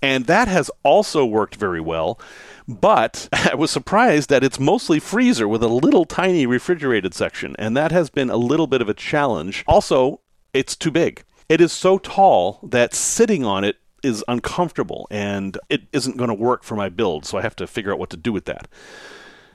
And 0.02 0.26
that 0.26 0.48
has 0.48 0.70
also 0.82 1.24
worked 1.24 1.56
very 1.56 1.80
well. 1.80 2.20
But 2.68 3.28
I 3.32 3.54
was 3.54 3.70
surprised 3.70 4.09
that 4.10 4.42
it's 4.42 4.58
mostly 4.58 4.98
freezer 4.98 5.46
with 5.46 5.62
a 5.62 5.68
little 5.68 6.04
tiny 6.04 6.46
refrigerated 6.46 7.14
section, 7.14 7.54
and 7.58 7.76
that 7.76 7.92
has 7.92 8.10
been 8.10 8.30
a 8.30 8.36
little 8.36 8.66
bit 8.66 8.82
of 8.82 8.88
a 8.88 8.94
challenge. 8.94 9.64
Also, 9.66 10.20
it's 10.52 10.74
too 10.74 10.90
big. 10.90 11.22
It 11.48 11.60
is 11.60 11.72
so 11.72 11.98
tall 11.98 12.58
that 12.62 12.94
sitting 12.94 13.44
on 13.44 13.64
it 13.64 13.76
is 14.02 14.24
uncomfortable 14.28 15.06
and 15.10 15.58
it 15.68 15.82
isn't 15.92 16.16
going 16.16 16.28
to 16.28 16.34
work 16.34 16.62
for 16.62 16.74
my 16.74 16.88
build, 16.88 17.24
so 17.24 17.38
I 17.38 17.42
have 17.42 17.56
to 17.56 17.66
figure 17.66 17.92
out 17.92 17.98
what 17.98 18.10
to 18.10 18.16
do 18.16 18.32
with 18.32 18.46
that. 18.46 18.68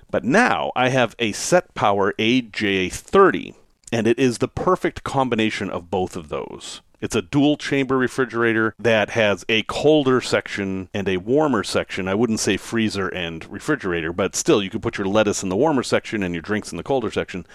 But 0.10 0.24
now 0.24 0.72
I 0.75 0.90
have 0.90 1.16
a 1.19 1.31
Set 1.31 1.74
Power 1.74 2.13
AJ30, 2.13 3.56
and 3.92 4.07
it 4.07 4.19
is 4.19 4.38
the 4.38 4.48
perfect 4.48 5.04
combination 5.04 5.69
of 5.69 5.90
both 5.90 6.16
of 6.16 6.30
those. 6.30 6.81
It's 7.01 7.15
a 7.15 7.21
dual 7.21 7.57
chamber 7.57 7.97
refrigerator 7.97 8.75
that 8.80 9.12
has 9.12 9.45
a 9.50 9.63
colder 9.63 10.21
section 10.21 10.89
and 10.94 11.07
a 11.07 11.18
warmer 11.18 11.63
section. 11.63 12.07
I 12.07 12.15
wouldn't 12.15 12.39
say 12.39 12.57
freezer 12.57 13.09
and 13.09 13.45
refrigerator, 13.51 14.13
but 14.13 14.36
still, 14.36 14.63
you 14.63 14.69
could 14.69 14.81
put 14.81 14.97
your 14.97 15.07
lettuce 15.07 15.44
in 15.44 15.50
the 15.50 15.56
warmer 15.56 15.83
section 15.83 16.24
and 16.24 16.33
your 16.33 16.42
drinks 16.42 16.71
in 16.71 16.77
the 16.77 16.83
colder 16.83 17.12
section. 17.12 17.45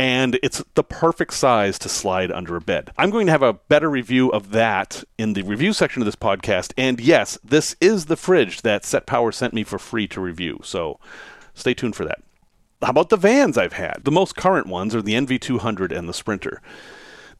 And 0.00 0.38
it's 0.44 0.62
the 0.74 0.84
perfect 0.84 1.34
size 1.34 1.76
to 1.80 1.88
slide 1.88 2.30
under 2.30 2.54
a 2.54 2.60
bed. 2.60 2.92
I'm 2.96 3.10
going 3.10 3.26
to 3.26 3.32
have 3.32 3.42
a 3.42 3.54
better 3.54 3.90
review 3.90 4.28
of 4.28 4.52
that 4.52 5.02
in 5.18 5.32
the 5.32 5.42
review 5.42 5.72
section 5.72 6.02
of 6.02 6.06
this 6.06 6.14
podcast. 6.14 6.72
And 6.78 7.00
yes, 7.00 7.36
this 7.42 7.74
is 7.80 8.06
the 8.06 8.16
fridge 8.16 8.62
that 8.62 8.84
Set 8.84 9.06
Power 9.06 9.32
sent 9.32 9.54
me 9.54 9.64
for 9.64 9.78
free 9.78 10.06
to 10.08 10.20
review. 10.20 10.60
So 10.62 11.00
stay 11.52 11.74
tuned 11.74 11.96
for 11.96 12.04
that. 12.04 12.22
How 12.80 12.90
about 12.90 13.08
the 13.08 13.16
vans 13.16 13.58
I've 13.58 13.72
had? 13.72 14.02
The 14.04 14.12
most 14.12 14.36
current 14.36 14.68
ones 14.68 14.94
are 14.94 15.02
the 15.02 15.14
NV200 15.14 15.90
and 15.90 16.08
the 16.08 16.14
Sprinter. 16.14 16.62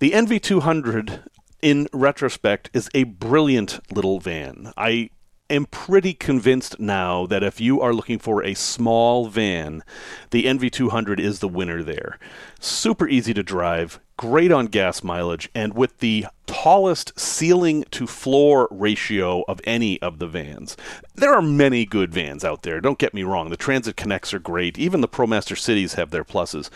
The 0.00 0.12
NV200 0.12 1.22
in 1.60 1.88
retrospect, 1.92 2.70
is 2.72 2.88
a 2.94 3.04
brilliant 3.04 3.80
little 3.92 4.20
van. 4.20 4.72
I 4.76 5.10
am 5.50 5.64
pretty 5.66 6.12
convinced 6.12 6.78
now 6.78 7.26
that 7.26 7.42
if 7.42 7.60
you 7.60 7.80
are 7.80 7.94
looking 7.94 8.18
for 8.18 8.44
a 8.44 8.54
small 8.54 9.28
van, 9.28 9.82
the 10.30 10.44
NV200 10.44 11.18
is 11.18 11.38
the 11.40 11.48
winner 11.48 11.82
there. 11.82 12.18
Super 12.60 13.08
easy 13.08 13.32
to 13.34 13.42
drive, 13.42 13.98
great 14.16 14.52
on 14.52 14.66
gas 14.66 15.02
mileage, 15.02 15.48
and 15.54 15.74
with 15.74 15.98
the 15.98 16.26
tallest 16.46 17.18
ceiling 17.18 17.84
to 17.90 18.06
floor 18.06 18.68
ratio 18.70 19.42
of 19.48 19.60
any 19.64 20.00
of 20.02 20.18
the 20.18 20.26
vans. 20.26 20.76
There 21.14 21.34
are 21.34 21.42
many 21.42 21.86
good 21.86 22.12
vans 22.12 22.44
out 22.44 22.62
there, 22.62 22.80
don't 22.80 22.98
get 22.98 23.14
me 23.14 23.22
wrong. 23.22 23.50
The 23.50 23.56
Transit 23.56 23.96
Connects 23.96 24.34
are 24.34 24.38
great, 24.38 24.78
even 24.78 25.00
the 25.00 25.08
ProMaster 25.08 25.58
Cities 25.58 25.94
have 25.94 26.10
their 26.10 26.24
pluses. 26.24 26.70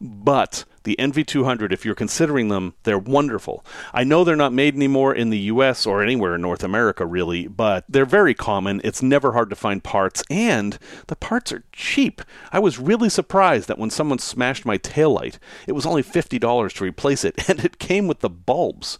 But 0.00 0.64
the 0.84 0.96
NV200, 0.98 1.72
if 1.72 1.84
you're 1.84 1.94
considering 1.94 2.48
them, 2.48 2.74
they're 2.84 2.98
wonderful. 2.98 3.64
I 3.92 4.02
know 4.02 4.24
they're 4.24 4.34
not 4.34 4.52
made 4.52 4.74
anymore 4.74 5.14
in 5.14 5.28
the 5.28 5.38
US 5.38 5.84
or 5.84 6.02
anywhere 6.02 6.34
in 6.34 6.40
North 6.40 6.64
America, 6.64 7.04
really, 7.04 7.46
but 7.46 7.84
they're 7.86 8.06
very 8.06 8.32
common. 8.32 8.80
It's 8.82 9.02
never 9.02 9.32
hard 9.32 9.50
to 9.50 9.56
find 9.56 9.84
parts, 9.84 10.22
and 10.30 10.78
the 11.08 11.16
parts 11.16 11.52
are 11.52 11.64
cheap. 11.72 12.22
I 12.50 12.58
was 12.60 12.78
really 12.78 13.10
surprised 13.10 13.68
that 13.68 13.78
when 13.78 13.90
someone 13.90 14.18
smashed 14.18 14.64
my 14.64 14.78
taillight, 14.78 15.38
it 15.66 15.72
was 15.72 15.84
only 15.84 16.02
$50 16.02 16.72
to 16.74 16.84
replace 16.84 17.24
it, 17.24 17.34
and 17.48 17.62
it 17.62 17.78
came 17.78 18.06
with 18.06 18.20
the 18.20 18.30
bulbs. 18.30 18.98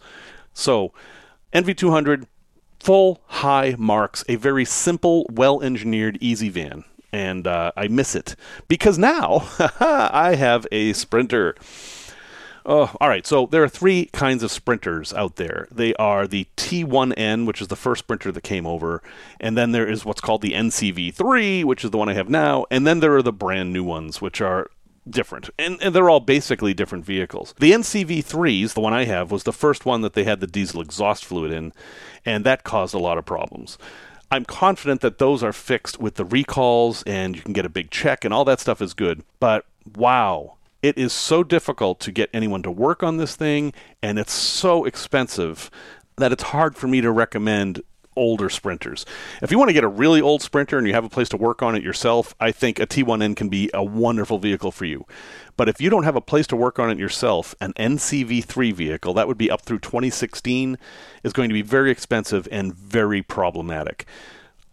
So, 0.53 0.93
NV200, 1.51 2.27
full 2.79 3.21
high 3.25 3.75
marks, 3.79 4.23
a 4.29 4.35
very 4.35 4.65
simple, 4.65 5.25
well 5.31 5.63
engineered, 5.63 6.19
easy 6.21 6.49
van 6.49 6.83
and 7.11 7.47
uh, 7.47 7.71
I 7.75 7.87
miss 7.87 8.15
it 8.15 8.35
because 8.67 8.97
now 8.97 9.47
I 9.79 10.35
have 10.35 10.67
a 10.71 10.93
sprinter. 10.93 11.55
Oh, 12.65 12.95
all 13.01 13.09
right. 13.09 13.25
So 13.25 13.47
there 13.47 13.63
are 13.63 13.69
three 13.69 14.05
kinds 14.13 14.43
of 14.43 14.51
sprinters 14.51 15.13
out 15.13 15.37
there. 15.37 15.67
They 15.71 15.95
are 15.95 16.27
the 16.27 16.47
T1N, 16.57 17.47
which 17.47 17.61
is 17.61 17.69
the 17.69 17.75
first 17.75 17.99
sprinter 17.99 18.31
that 18.31 18.41
came 18.41 18.67
over, 18.67 19.01
and 19.39 19.57
then 19.57 19.71
there 19.71 19.89
is 19.89 20.05
what's 20.05 20.21
called 20.21 20.41
the 20.41 20.53
NCV3, 20.53 21.63
which 21.63 21.83
is 21.83 21.91
the 21.91 21.97
one 21.97 22.09
I 22.09 22.13
have 22.13 22.29
now, 22.29 22.65
and 22.69 22.85
then 22.85 22.99
there 22.99 23.15
are 23.15 23.23
the 23.23 23.33
brand 23.33 23.73
new 23.73 23.83
ones, 23.83 24.21
which 24.21 24.41
are 24.41 24.69
different. 25.09 25.49
And, 25.57 25.81
and, 25.81 25.95
they're 25.95 26.09
all 26.11 26.19
basically 26.19 26.75
different 26.75 27.05
vehicles. 27.05 27.55
The 27.59 27.71
NCV3s, 27.71 28.73
the 28.73 28.81
one 28.81 28.93
I 28.93 29.05
have, 29.05 29.31
was 29.31 29.43
the 29.43 29.51
first 29.51 29.83
one 29.83 30.01
that 30.01 30.13
they 30.13 30.23
had 30.23 30.39
the 30.39 30.47
diesel 30.47 30.79
exhaust 30.79 31.25
fluid 31.25 31.51
in, 31.51 31.73
and 32.23 32.45
that 32.45 32.63
caused 32.63 32.93
a 32.93 32.99
lot 32.99 33.17
of 33.17 33.25
problems. 33.25 33.79
I'm 34.31 34.45
confident 34.45 35.01
that 35.01 35.17
those 35.17 35.43
are 35.43 35.51
fixed 35.51 35.99
with 35.99 36.15
the 36.15 36.23
recalls 36.23 37.03
and 37.03 37.35
you 37.35 37.41
can 37.41 37.51
get 37.51 37.65
a 37.65 37.69
big 37.69 37.91
check 37.91 38.23
and 38.23 38.33
all 38.33 38.45
that 38.45 38.61
stuff 38.61 38.81
is 38.81 38.93
good. 38.93 39.23
But 39.41 39.65
wow, 39.95 40.55
it 40.81 40.97
is 40.97 41.11
so 41.11 41.43
difficult 41.43 41.99
to 41.99 42.13
get 42.13 42.29
anyone 42.33 42.63
to 42.63 42.71
work 42.71 43.03
on 43.03 43.17
this 43.17 43.35
thing 43.35 43.73
and 44.01 44.17
it's 44.17 44.31
so 44.31 44.85
expensive 44.85 45.69
that 46.15 46.31
it's 46.31 46.43
hard 46.43 46.77
for 46.77 46.87
me 46.87 47.01
to 47.01 47.11
recommend 47.11 47.81
older 48.15 48.49
sprinters. 48.49 49.05
If 49.41 49.51
you 49.51 49.57
want 49.57 49.69
to 49.69 49.73
get 49.73 49.83
a 49.83 49.89
really 49.89 50.21
old 50.21 50.41
sprinter 50.41 50.77
and 50.77 50.87
you 50.87 50.93
have 50.93 51.05
a 51.05 51.09
place 51.09 51.29
to 51.29 51.37
work 51.37 51.61
on 51.61 51.75
it 51.75 51.83
yourself, 51.83 52.35
I 52.39 52.51
think 52.51 52.79
a 52.79 52.87
T1N 52.87 53.35
can 53.35 53.49
be 53.49 53.69
a 53.73 53.83
wonderful 53.83 54.37
vehicle 54.37 54.71
for 54.71 54.85
you. 54.85 55.05
But 55.57 55.69
if 55.69 55.79
you 55.79 55.89
don't 55.89 56.03
have 56.03 56.15
a 56.15 56.21
place 56.21 56.47
to 56.47 56.55
work 56.55 56.79
on 56.79 56.89
it 56.89 56.97
yourself, 56.97 57.55
an 57.61 57.73
NCV3 57.73 58.73
vehicle, 58.73 59.13
that 59.13 59.27
would 59.27 59.37
be 59.37 59.51
up 59.51 59.61
through 59.61 59.79
2016, 59.79 60.77
is 61.23 61.33
going 61.33 61.49
to 61.49 61.53
be 61.53 61.61
very 61.61 61.91
expensive 61.91 62.47
and 62.51 62.73
very 62.73 63.21
problematic. 63.21 64.05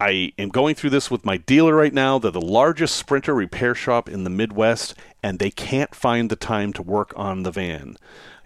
I 0.01 0.31
am 0.37 0.47
going 0.47 0.75
through 0.75 0.91
this 0.91 1.11
with 1.11 1.25
my 1.25 1.35
dealer 1.35 1.75
right 1.75 1.93
now. 1.93 2.19
They're 2.19 2.31
the 2.31 2.39
largest 2.39 2.95
sprinter 2.95 3.33
repair 3.33 3.75
shop 3.75 4.07
in 4.07 4.23
the 4.23 4.29
Midwest, 4.29 4.95
and 5.21 5.39
they 5.39 5.51
can't 5.51 5.93
find 5.93 6.29
the 6.29 6.37
time 6.37 6.71
to 6.73 6.81
work 6.81 7.11
on 7.17 7.43
the 7.43 7.51
van. 7.51 7.97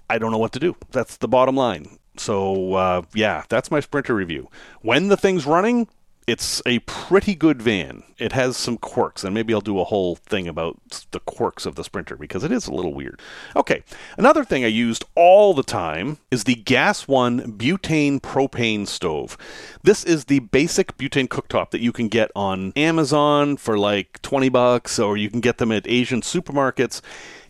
I 0.10 0.18
don't 0.18 0.32
know 0.32 0.40
what 0.40 0.52
to 0.54 0.60
do. 0.60 0.76
That's 0.92 1.16
the 1.16 1.28
bottom 1.28 1.56
line. 1.56 2.00
So, 2.18 2.74
uh, 2.74 3.02
yeah, 3.14 3.44
that's 3.50 3.72
my 3.72 3.80
Sprinter 3.80 4.14
review. 4.14 4.50
When 4.82 5.08
the 5.08 5.18
thing's 5.18 5.46
running, 5.46 5.88
it's 6.28 6.62
a 6.66 6.80
pretty 6.80 7.36
good 7.36 7.62
van. 7.62 8.04
It 8.18 8.32
has 8.32 8.56
some 8.56 8.78
quirks, 8.78 9.24
and 9.24 9.34
maybe 9.34 9.54
I'll 9.54 9.62
do 9.62 9.80
a 9.80 9.84
whole 9.84 10.16
thing 10.16 10.48
about 10.48 10.80
the 11.12 11.20
quirks 11.20 11.66
of 11.66 11.76
the 11.76 11.84
Sprinter 11.84 12.16
because 12.16 12.44
it 12.44 12.52
is 12.52 12.68
a 12.68 12.74
little 12.74 12.94
weird. 12.94 13.20
Okay, 13.56 13.84
another 14.18 14.46
thing 14.46 14.64
I 14.64 14.68
used 14.68 15.04
all 15.16 15.54
the 15.54 15.64
time 15.64 16.18
is 16.32 16.46
the 16.46 16.56
Gas 16.56 17.08
One 17.08 17.58
butane 17.58 18.22
propane 18.22 18.88
stove. 18.88 19.38
This 19.84 20.04
is 20.04 20.26
the 20.26 20.40
basic 20.40 20.98
butane 20.98 21.28
cooktop 21.28 21.72
that 21.72 21.82
you 21.82 21.92
can 21.92 22.08
get 22.08 22.32
on 22.36 22.72
Amazon 22.76 23.58
for 23.58 23.78
like 23.78 24.22
20 24.22 24.50
bucks, 24.50 25.00
or 25.00 25.18
you 25.18 25.30
can 25.30 25.42
get 25.42 25.58
them 25.58 25.72
at 25.72 25.88
Asian 25.88 26.22
supermarkets. 26.22 27.02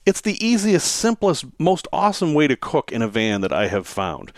It's 0.05 0.19
the 0.19 0.45
easiest, 0.45 0.91
simplest, 0.91 1.45
most 1.57 1.87
awesome 1.93 2.33
way 2.33 2.47
to 2.47 2.57
cook 2.57 2.91
in 2.91 3.01
a 3.01 3.07
van 3.07 3.39
that 3.39 3.53
I 3.53 3.67
have 3.67 3.87
found. 3.87 4.33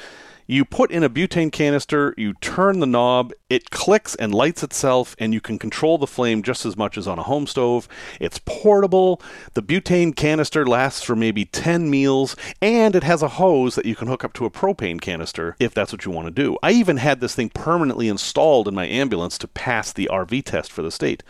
You 0.45 0.63
put 0.63 0.91
in 0.91 1.01
a 1.01 1.09
butane 1.09 1.51
canister, 1.51 2.13
you 2.17 2.33
turn 2.35 2.79
the 2.79 2.85
knob, 2.85 3.33
it 3.49 3.71
clicks 3.71 4.13
and 4.13 4.31
lights 4.31 4.61
itself, 4.61 5.15
and 5.17 5.33
you 5.33 5.41
can 5.41 5.57
control 5.57 5.97
the 5.97 6.05
flame 6.05 6.43
just 6.43 6.67
as 6.67 6.77
much 6.77 6.99
as 6.99 7.07
on 7.07 7.17
a 7.17 7.23
home 7.23 7.47
stove. 7.47 7.87
It's 8.19 8.39
portable. 8.45 9.19
The 9.55 9.63
butane 9.63 10.15
canister 10.15 10.67
lasts 10.67 11.01
for 11.01 11.15
maybe 11.15 11.45
10 11.45 11.89
meals, 11.89 12.35
and 12.61 12.95
it 12.95 13.03
has 13.03 13.23
a 13.23 13.27
hose 13.27 13.73
that 13.73 13.87
you 13.87 13.95
can 13.95 14.07
hook 14.07 14.23
up 14.23 14.33
to 14.33 14.45
a 14.45 14.51
propane 14.51 15.01
canister 15.01 15.55
if 15.59 15.73
that's 15.73 15.91
what 15.91 16.05
you 16.05 16.11
want 16.11 16.27
to 16.27 16.43
do. 16.43 16.59
I 16.61 16.73
even 16.73 16.97
had 16.97 17.21
this 17.21 17.33
thing 17.33 17.49
permanently 17.49 18.07
installed 18.07 18.67
in 18.67 18.75
my 18.75 18.85
ambulance 18.85 19.39
to 19.39 19.47
pass 19.47 19.91
the 19.91 20.09
RV 20.11 20.45
test 20.45 20.71
for 20.71 20.83
the 20.83 20.91
state. 20.91 21.23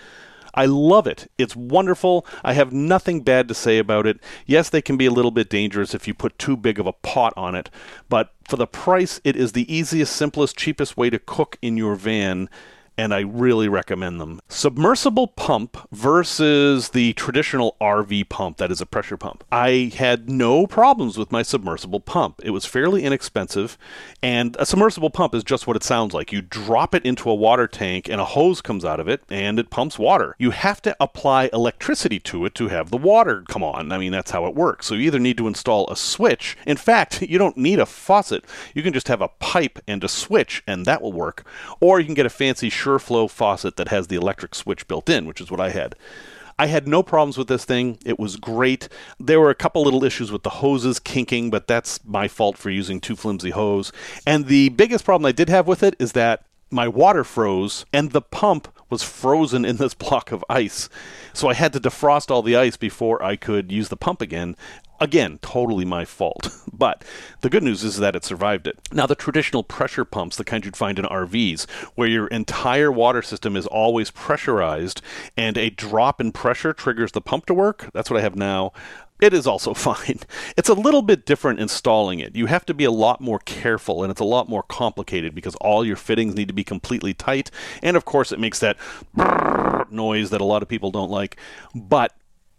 I 0.55 0.65
love 0.65 1.05
it. 1.05 1.29
It's 1.37 1.55
wonderful. 1.55 2.25
I 2.43 2.53
have 2.53 2.71
nothing 2.71 3.21
bad 3.21 3.47
to 3.49 3.53
say 3.53 3.77
about 3.77 4.07
it. 4.07 4.19
Yes, 4.45 4.69
they 4.69 4.81
can 4.81 4.97
be 4.97 5.05
a 5.05 5.11
little 5.11 5.31
bit 5.31 5.49
dangerous 5.49 5.93
if 5.93 6.07
you 6.07 6.13
put 6.13 6.39
too 6.39 6.57
big 6.57 6.79
of 6.79 6.87
a 6.87 6.93
pot 6.93 7.33
on 7.35 7.55
it, 7.55 7.69
but 8.09 8.33
for 8.47 8.55
the 8.55 8.67
price, 8.67 9.19
it 9.23 9.35
is 9.35 9.51
the 9.51 9.71
easiest, 9.73 10.15
simplest, 10.15 10.57
cheapest 10.57 10.95
way 10.95 11.09
to 11.09 11.19
cook 11.19 11.57
in 11.61 11.77
your 11.77 11.95
van 11.95 12.49
and 12.97 13.13
I 13.13 13.21
really 13.21 13.67
recommend 13.67 14.19
them. 14.19 14.39
Submersible 14.47 15.27
pump 15.27 15.77
versus 15.91 16.89
the 16.89 17.13
traditional 17.13 17.75
RV 17.81 18.29
pump 18.29 18.57
that 18.57 18.71
is 18.71 18.81
a 18.81 18.85
pressure 18.85 19.17
pump. 19.17 19.43
I 19.51 19.91
had 19.95 20.29
no 20.29 20.67
problems 20.67 21.17
with 21.17 21.31
my 21.31 21.41
submersible 21.41 21.99
pump. 21.99 22.41
It 22.43 22.51
was 22.51 22.65
fairly 22.65 23.03
inexpensive, 23.03 23.77
and 24.21 24.55
a 24.59 24.65
submersible 24.65 25.09
pump 25.09 25.35
is 25.35 25.43
just 25.43 25.67
what 25.67 25.75
it 25.75 25.83
sounds 25.83 26.13
like. 26.13 26.31
You 26.31 26.41
drop 26.41 26.95
it 26.95 27.05
into 27.05 27.29
a 27.29 27.35
water 27.35 27.67
tank, 27.67 28.09
and 28.09 28.21
a 28.21 28.25
hose 28.25 28.61
comes 28.61 28.85
out 28.85 28.99
of 28.99 29.07
it, 29.07 29.21
and 29.29 29.59
it 29.59 29.69
pumps 29.69 29.99
water. 29.99 30.35
You 30.39 30.51
have 30.51 30.81
to 30.83 30.95
apply 30.99 31.49
electricity 31.51 32.19
to 32.21 32.45
it 32.45 32.55
to 32.55 32.67
have 32.69 32.91
the 32.91 32.97
water 32.97 33.43
come 33.47 33.63
on. 33.63 33.91
I 33.91 33.97
mean, 33.97 34.11
that's 34.11 34.31
how 34.31 34.45
it 34.45 34.55
works. 34.55 34.85
So 34.85 34.95
you 34.95 35.01
either 35.01 35.19
need 35.19 35.37
to 35.37 35.47
install 35.47 35.89
a 35.89 35.95
switch. 35.95 36.57
In 36.65 36.77
fact, 36.77 37.21
you 37.29 37.37
don't 37.37 37.57
need 37.57 37.79
a 37.79 37.85
faucet. 37.85 38.45
You 38.73 38.83
can 38.83 38.93
just 38.93 39.07
have 39.07 39.21
a 39.21 39.27
pipe 39.27 39.79
and 39.87 40.03
a 40.03 40.07
switch, 40.07 40.63
and 40.67 40.85
that 40.85 41.01
will 41.01 41.13
work. 41.13 41.45
Or 41.79 41.99
you 41.99 42.05
can 42.05 42.15
get 42.15 42.25
a 42.25 42.29
fancy 42.29 42.69
SHURflo 42.85 43.29
faucet 43.29 43.77
that 43.77 43.87
has 43.87 44.07
the 44.07 44.15
electric 44.15 44.53
switch 44.53 44.87
built 44.87 45.09
in, 45.09 45.25
which 45.25 45.41
is 45.41 45.49
what 45.49 45.59
I 45.59 45.71
had. 45.71 45.95
I 46.57 46.67
had 46.67 46.87
no 46.87 47.03
problems 47.03 47.37
with 47.37 47.47
this 47.47 47.65
thing. 47.65 47.97
It 48.05 48.19
was 48.19 48.37
great. 48.37 48.87
There 49.19 49.41
were 49.41 49.49
a 49.49 49.55
couple 49.55 49.83
little 49.83 50.03
issues 50.03 50.31
with 50.31 50.43
the 50.43 50.51
hoses 50.51 50.99
kinking, 50.99 51.49
but 51.49 51.67
that's 51.67 52.05
my 52.05 52.27
fault 52.27 52.57
for 52.57 52.69
using 52.69 53.01
too 53.01 53.15
flimsy 53.15 53.49
hose. 53.49 53.91
And 54.25 54.45
the 54.45 54.69
biggest 54.69 55.03
problem 55.03 55.27
I 55.27 55.33
did 55.33 55.49
have 55.49 55.67
with 55.67 55.83
it 55.83 55.95
is 55.99 56.13
that 56.13 56.45
my 56.71 56.87
water 56.87 57.23
froze 57.23 57.85
and 57.91 58.11
the 58.11 58.21
pump 58.21 58.67
was 58.89 59.03
frozen 59.03 59.65
in 59.65 59.77
this 59.77 59.93
block 60.05 60.31
of 60.31 60.45
ice. 60.49 60.87
So 61.33 61.49
I 61.49 61.55
had 61.55 61.73
to 61.73 61.79
defrost 61.79 62.31
all 62.31 62.41
the 62.41 62.55
ice 62.55 62.77
before 62.77 63.21
I 63.21 63.35
could 63.35 63.71
use 63.71 63.89
the 63.89 63.97
pump 63.97 64.21
again. 64.21 64.55
Again, 64.99 65.39
totally 65.41 65.85
my 65.85 66.05
fault. 66.05 66.49
But 66.77 67.05
the 67.39 67.49
good 67.49 67.63
news 67.63 67.85
is 67.85 67.99
that 67.99 68.17
it 68.17 68.25
survived 68.25 68.67
it. 68.67 68.77
Now, 68.91 69.05
the 69.05 69.15
traditional 69.15 69.63
pressure 69.63 70.03
pumps, 70.03 70.35
the 70.35 70.43
kind 70.43 70.65
you'd 70.65 70.75
find 70.75 70.99
in 70.99 71.05
RVs, 71.05 71.69
where 71.95 72.09
your 72.09 72.27
entire 72.27 72.91
water 72.91 73.21
system 73.21 73.55
is 73.55 73.65
always 73.65 74.11
pressurized 74.11 75.01
and 75.37 75.57
a 75.57 75.69
drop 75.69 76.19
in 76.19 76.33
pressure 76.33 76.73
triggers 76.73 77.13
the 77.13 77.21
pump 77.21 77.45
to 77.45 77.53
work, 77.53 77.89
that's 77.93 78.09
what 78.09 78.19
I 78.19 78.23
have 78.23 78.35
now. 78.35 78.73
It 79.21 79.33
is 79.33 79.47
also 79.47 79.73
fine. 79.89 80.19
It's 80.57 80.69
a 80.69 80.73
little 80.73 81.01
bit 81.01 81.25
different 81.25 81.59
installing 81.59 82.19
it. 82.19 82.35
You 82.35 82.47
have 82.47 82.65
to 82.65 82.73
be 82.73 82.83
a 82.83 82.91
lot 82.91 83.21
more 83.21 83.39
careful 83.39 84.03
and 84.03 84.11
it's 84.11 84.21
a 84.21 84.25
lot 84.25 84.49
more 84.49 84.63
complicated 84.63 85.33
because 85.33 85.55
all 85.55 85.85
your 85.85 85.95
fittings 85.95 86.35
need 86.35 86.49
to 86.49 86.53
be 86.53 86.63
completely 86.63 87.13
tight. 87.13 87.51
And 87.81 87.95
of 87.95 88.05
course, 88.05 88.31
it 88.31 88.39
makes 88.39 88.59
that 88.59 88.77
noise 89.91 90.29
that 90.31 90.41
a 90.41 90.45
lot 90.45 90.61
of 90.61 90.67
people 90.67 90.91
don't 90.91 91.11
like. 91.11 91.37
But 91.73 92.13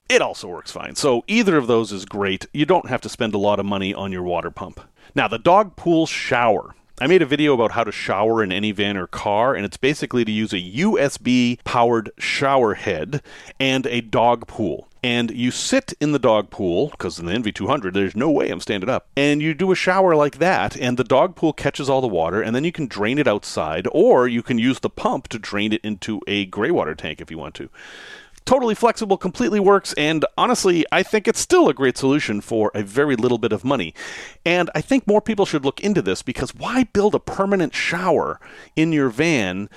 it 0.09 0.23
also 0.23 0.49
works 0.49 0.71
fine. 0.71 0.95
So 0.95 1.25
either 1.27 1.57
of 1.57 1.67
those 1.67 1.93
is 1.93 2.05
great. 2.05 2.47
You 2.53 2.67
don't 2.67 2.89
have 2.89 3.01
to 3.03 3.09
spend 3.09 3.35
a 3.35 3.39
lot 3.39 3.59
of 3.59 3.67
money 3.67 3.93
on 3.93 4.13
your 4.13 4.23
water 4.23 4.51
pump. 4.51 4.81
Now, 5.15 5.29
the 5.29 5.39
dog 5.39 5.77
pool 5.77 6.07
shower. 6.07 6.75
I 6.99 7.07
made 7.07 7.21
a 7.21 7.27
video 7.27 7.53
about 7.53 7.73
how 7.73 7.85
to 7.85 7.93
shower 7.93 8.43
in 8.43 8.51
any 8.51 8.73
van 8.73 8.97
or 8.97 9.07
car, 9.07 9.55
and 9.55 9.67
it's 9.67 9.77
basically 9.77 10.25
to 10.25 10.33
use 10.33 10.55
a 10.55 10.57
USB 10.57 11.59
powered 11.63 12.11
shower 12.17 12.73
head 12.73 13.21
and 13.61 13.87
a 13.87 14.01
dog 14.01 14.47
pool. 14.47 14.89
And 15.03 15.31
you 15.31 15.51
sit 15.51 15.93
in 16.01 16.13
the 16.13 16.19
dog 16.19 16.49
pool, 16.49 16.89
because 16.89 17.19
in 17.19 17.27
the 17.27 17.33
NV200, 17.33 17.93
there's 17.93 18.17
no 18.17 18.31
way 18.31 18.49
I'm 18.49 18.61
standing 18.61 18.89
up. 18.89 19.09
And 19.15 19.43
you 19.43 19.53
do 19.53 19.73
a 19.73 19.77
shower 19.77 20.17
like 20.17 20.39
that, 20.39 20.75
and 20.75 20.97
the 20.97 21.05
dog 21.05 21.37
pool 21.37 21.53
catches 21.53 21.91
all 21.91 22.01
the 22.01 22.07
water, 22.07 22.41
and 22.41 22.57
then 22.57 22.65
you 22.65 22.73
can 22.73 22.87
drain 22.87 23.19
it 23.19 23.29
outside, 23.29 23.87
or 23.93 24.27
you 24.27 24.43
can 24.43 24.59
use 24.59 24.81
the 24.81 24.91
pump 24.91 25.29
to 25.29 25.39
drain 25.39 25.75
it 25.75 25.85
into 25.85 26.23
a 26.27 26.47
gray 26.47 26.71
water 26.71 26.95
tank 26.95 27.21
if 27.21 27.31
you 27.31 27.37
want 27.37 27.55
to 27.57 27.69
totally 28.47 28.75
flexible, 28.75 29.19
completely 29.19 29.61
works, 29.61 29.93
and 29.95 30.25
honestly, 30.39 30.87
I 30.91 31.03
think 31.03 31.29
it's 31.29 31.41
still 31.41 31.69
a 31.69 31.75
great 31.75 31.99
solution 31.99 32.41
for 32.41 32.71
a 32.75 32.83
very 32.83 33.17
little 33.17 33.39
bit 33.39 33.53
of 33.53 33.65
money. 33.65 33.93
And 34.45 34.71
I 34.75 34.81
think 34.81 35.07
more 35.07 35.21
people 35.21 35.45
should 35.45 35.65
look 35.65 35.81
into 35.81 36.01
this 36.01 36.23
because 36.23 36.55
why 36.55 36.85
build 36.85 37.15
a 37.15 37.21
permanent 37.21 37.75
shower 37.75 38.41
in 38.75 38.93
your 38.93 39.11
van 39.11 39.69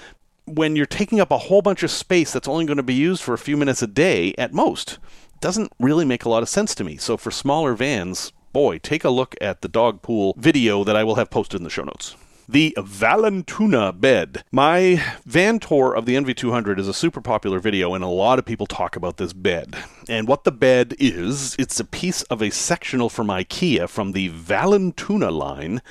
when 0.46 0.76
you're 0.76 0.86
taking 0.86 1.20
up 1.20 1.32
a 1.32 1.38
whole 1.38 1.62
bunch 1.62 1.84
of 1.84 1.92
space 1.92 2.32
that's 2.32 2.48
only 2.48 2.66
going 2.66 2.78
to 2.78 2.84
be 2.84 2.94
used 2.94 3.22
for 3.22 3.34
a 3.34 3.40
few 3.40 3.58
minutes 3.58 3.82
a 3.82 3.88
day 3.88 4.34
at 4.38 4.54
most? 4.54 5.00
Doesn't 5.42 5.74
really 5.80 6.06
make 6.06 6.24
a 6.24 6.30
lot 6.30 6.44
of 6.44 6.50
sense 6.50 6.76
to 6.76 6.84
me. 6.84 6.98
So 6.98 7.18
for 7.18 7.32
smaller 7.32 7.74
vans, 7.74 8.32
boy, 8.54 8.78
take 8.78 9.04
a 9.04 9.10
look 9.10 9.36
at 9.42 9.62
the 9.62 9.68
dog 9.68 10.02
pool 10.02 10.36
video 10.38 10.84
that 10.84 10.96
I 10.96 11.04
will 11.04 11.16
have 11.16 11.30
posted 11.30 11.60
in 11.60 11.64
the 11.64 11.70
show 11.70 11.84
notes 11.84 12.16
the 12.50 12.74
Vallentuna 12.78 14.00
bed. 14.00 14.44
My 14.52 15.04
van 15.24 15.60
tour 15.60 15.94
of 15.94 16.08
the 16.08 16.16
NV200 16.16 16.80
is 16.80 16.88
a 16.88 16.96
super 16.96 17.22
popular 17.22 17.60
video, 17.60 17.94
and 17.94 18.04
a 18.04 18.08
lot 18.08 18.40
of 18.40 18.46
people 18.46 18.66
talk 18.66 18.96
about 18.96 19.18
this 19.18 19.34
bed. 19.34 19.76
And 20.08 20.28
what 20.28 20.46
the 20.46 20.52
bed 20.52 20.96
is, 20.98 21.56
it's 21.60 21.80
a 21.80 21.86
piece 21.86 22.24
of 22.24 22.42
a 22.42 22.50
sectional 22.50 23.08
from 23.08 23.28
IKEA 23.28 23.88
from 23.88 24.14
the 24.14 24.30
Vallentuna 24.30 25.32
line 25.32 25.84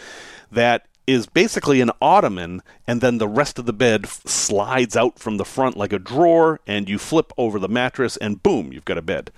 that 0.51 0.87
is 1.07 1.27
basically 1.27 1.81
an 1.81 1.93
ottoman, 2.03 2.63
and 2.89 3.01
then 3.01 3.19
the 3.19 3.29
rest 3.29 3.61
of 3.61 3.67
the 3.67 3.73
bed 3.73 4.09
slides 4.09 4.97
out 4.97 5.17
from 5.17 5.37
the 5.37 5.45
front 5.45 5.77
like 5.77 5.93
a 5.93 5.99
drawer, 6.01 6.59
and 6.67 6.89
you 6.89 6.99
flip 6.99 7.33
over 7.39 7.61
the 7.61 7.69
mattress, 7.69 8.17
and 8.17 8.43
boom, 8.43 8.73
you've 8.73 8.85
got 8.85 8.99
a 8.99 9.03
bed. 9.03 9.31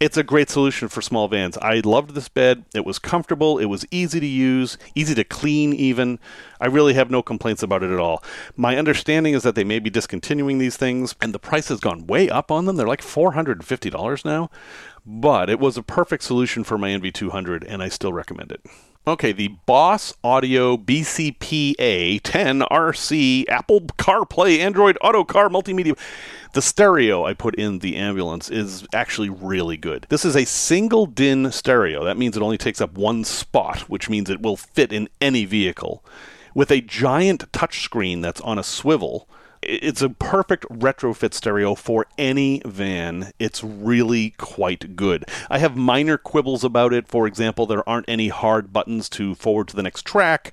It's 0.00 0.16
a 0.16 0.22
great 0.22 0.48
solution 0.48 0.86
for 0.86 1.02
small 1.02 1.26
vans. 1.26 1.58
I 1.58 1.80
loved 1.80 2.14
this 2.14 2.28
bed. 2.28 2.64
It 2.72 2.86
was 2.86 3.00
comfortable. 3.00 3.58
It 3.58 3.64
was 3.64 3.84
easy 3.90 4.20
to 4.20 4.26
use, 4.26 4.78
easy 4.94 5.12
to 5.16 5.24
clean, 5.24 5.72
even. 5.72 6.20
I 6.60 6.66
really 6.66 6.94
have 6.94 7.10
no 7.10 7.20
complaints 7.20 7.64
about 7.64 7.82
it 7.82 7.90
at 7.90 7.98
all. 7.98 8.22
My 8.54 8.76
understanding 8.76 9.34
is 9.34 9.42
that 9.42 9.56
they 9.56 9.64
may 9.64 9.80
be 9.80 9.90
discontinuing 9.90 10.58
these 10.58 10.76
things, 10.76 11.16
and 11.20 11.34
the 11.34 11.40
price 11.40 11.66
has 11.66 11.80
gone 11.80 12.06
way 12.06 12.30
up 12.30 12.52
on 12.52 12.66
them. 12.66 12.76
They're 12.76 12.86
like 12.86 13.02
$450 13.02 14.24
now. 14.24 14.50
But 15.04 15.50
it 15.50 15.58
was 15.58 15.76
a 15.76 15.82
perfect 15.82 16.22
solution 16.22 16.62
for 16.62 16.78
my 16.78 16.90
NV200, 16.90 17.64
and 17.66 17.82
I 17.82 17.88
still 17.88 18.12
recommend 18.12 18.52
it. 18.52 18.64
Okay, 19.08 19.32
the 19.32 19.48
Boss 19.64 20.12
Audio 20.22 20.76
BCPA 20.76 22.20
10 22.22 22.60
RC 22.60 23.48
Apple 23.48 23.80
CarPlay 23.80 24.58
Android 24.58 24.98
Auto 25.00 25.24
Car 25.24 25.48
Multimedia. 25.48 25.96
The 26.52 26.60
stereo 26.60 27.24
I 27.24 27.32
put 27.32 27.54
in 27.54 27.78
the 27.78 27.96
ambulance 27.96 28.50
is 28.50 28.86
actually 28.92 29.30
really 29.30 29.78
good. 29.78 30.06
This 30.10 30.26
is 30.26 30.36
a 30.36 30.44
single 30.44 31.06
DIN 31.06 31.50
stereo. 31.52 32.04
That 32.04 32.18
means 32.18 32.36
it 32.36 32.42
only 32.42 32.58
takes 32.58 32.82
up 32.82 32.98
one 32.98 33.24
spot, 33.24 33.88
which 33.88 34.10
means 34.10 34.28
it 34.28 34.42
will 34.42 34.58
fit 34.58 34.92
in 34.92 35.08
any 35.22 35.46
vehicle. 35.46 36.04
With 36.54 36.70
a 36.70 36.82
giant 36.82 37.50
touchscreen 37.50 38.20
that's 38.20 38.42
on 38.42 38.58
a 38.58 38.62
swivel, 38.62 39.26
it's 39.62 40.02
a 40.02 40.10
perfect 40.10 40.64
retrofit 40.68 41.34
stereo 41.34 41.74
for 41.74 42.06
any 42.16 42.62
van. 42.64 43.32
It's 43.38 43.62
really 43.62 44.30
quite 44.30 44.96
good. 44.96 45.24
I 45.50 45.58
have 45.58 45.76
minor 45.76 46.18
quibbles 46.18 46.64
about 46.64 46.92
it. 46.92 47.08
For 47.08 47.26
example, 47.26 47.66
there 47.66 47.88
aren't 47.88 48.08
any 48.08 48.28
hard 48.28 48.72
buttons 48.72 49.08
to 49.10 49.34
forward 49.34 49.68
to 49.68 49.76
the 49.76 49.82
next 49.82 50.04
track, 50.04 50.52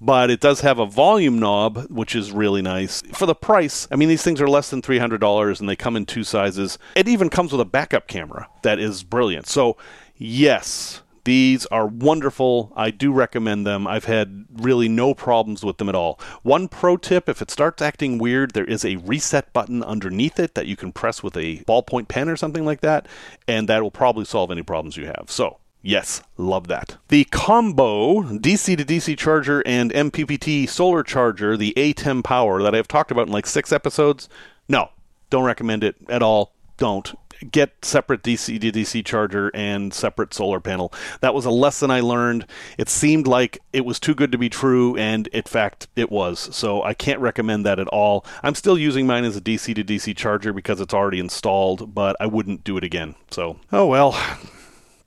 but 0.00 0.30
it 0.30 0.40
does 0.40 0.60
have 0.60 0.78
a 0.78 0.86
volume 0.86 1.38
knob, 1.38 1.86
which 1.90 2.14
is 2.14 2.32
really 2.32 2.62
nice. 2.62 3.02
For 3.12 3.26
the 3.26 3.34
price, 3.34 3.88
I 3.90 3.96
mean, 3.96 4.08
these 4.08 4.22
things 4.22 4.40
are 4.40 4.48
less 4.48 4.70
than 4.70 4.82
$300 4.82 5.60
and 5.60 5.68
they 5.68 5.76
come 5.76 5.96
in 5.96 6.06
two 6.06 6.24
sizes. 6.24 6.78
It 6.94 7.08
even 7.08 7.30
comes 7.30 7.52
with 7.52 7.60
a 7.60 7.66
backup 7.66 8.06
camera 8.08 8.48
that 8.62 8.78
is 8.78 9.04
brilliant. 9.04 9.46
So, 9.46 9.76
yes, 10.16 11.02
these 11.24 11.66
are 11.66 11.86
wonderful. 11.86 12.72
I 12.76 12.90
do 12.90 13.12
recommend 13.12 13.66
them. 13.66 13.86
I've 13.86 14.04
had 14.04 14.44
really 14.52 14.88
no 14.88 15.14
problems 15.14 15.64
with 15.64 15.78
them 15.78 15.88
at 15.88 15.94
all. 15.94 16.20
One 16.42 16.68
pro 16.68 16.96
tip 16.96 17.28
if 17.28 17.42
it 17.42 17.50
starts 17.50 17.82
acting 17.82 18.18
weird, 18.18 18.52
there 18.52 18.64
is 18.64 18.84
a 18.84 18.96
reset 18.96 19.52
button 19.52 19.82
underneath 19.82 20.38
it 20.38 20.54
that 20.54 20.66
you 20.66 20.76
can 20.76 20.92
press 20.92 21.22
with 21.22 21.36
a 21.36 21.58
ballpoint 21.64 22.08
pen 22.08 22.28
or 22.28 22.36
something 22.36 22.64
like 22.64 22.80
that, 22.82 23.06
and 23.48 23.68
that 23.68 23.82
will 23.82 23.90
probably 23.90 24.24
solve 24.24 24.50
any 24.50 24.62
problems 24.62 24.96
you 24.96 25.06
have. 25.06 25.26
So, 25.28 25.58
Yes, 25.86 26.22
love 26.38 26.68
that. 26.68 26.96
The 27.08 27.24
combo 27.24 28.22
DC 28.22 28.78
to 28.78 28.84
DC 28.86 29.18
charger 29.18 29.62
and 29.66 29.92
MPPT 29.92 30.66
solar 30.66 31.02
charger, 31.02 31.58
the 31.58 31.74
ATEM 31.76 32.24
power 32.24 32.62
that 32.62 32.74
I've 32.74 32.88
talked 32.88 33.10
about 33.10 33.26
in 33.26 33.32
like 33.34 33.44
six 33.44 33.70
episodes, 33.70 34.30
no, 34.66 34.88
don't 35.28 35.44
recommend 35.44 35.84
it 35.84 35.96
at 36.08 36.22
all. 36.22 36.54
Don't 36.78 37.14
get 37.50 37.84
separate 37.84 38.22
DC 38.22 38.60
to 38.60 38.72
DC 38.72 39.04
charger 39.04 39.50
and 39.54 39.92
separate 39.92 40.34
solar 40.34 40.60
panel. 40.60 40.92
That 41.20 41.34
was 41.34 41.44
a 41.44 41.50
lesson 41.50 41.90
I 41.90 42.00
learned. 42.00 42.46
It 42.78 42.88
seemed 42.88 43.26
like 43.26 43.58
it 43.72 43.84
was 43.84 44.00
too 44.00 44.14
good 44.14 44.32
to 44.32 44.38
be 44.38 44.48
true, 44.48 44.96
and 44.96 45.26
in 45.28 45.42
fact, 45.42 45.88
it 45.96 46.10
was. 46.10 46.54
So 46.54 46.82
I 46.82 46.94
can't 46.94 47.20
recommend 47.20 47.64
that 47.66 47.78
at 47.78 47.88
all. 47.88 48.24
I'm 48.42 48.54
still 48.54 48.78
using 48.78 49.06
mine 49.06 49.24
as 49.24 49.36
a 49.36 49.40
DC 49.40 49.74
to 49.74 49.84
DC 49.84 50.16
charger 50.16 50.52
because 50.52 50.80
it's 50.80 50.94
already 50.94 51.18
installed, 51.18 51.94
but 51.94 52.16
I 52.20 52.26
wouldn't 52.26 52.64
do 52.64 52.76
it 52.76 52.84
again. 52.84 53.14
So, 53.30 53.58
oh 53.72 53.86
well. 53.86 54.18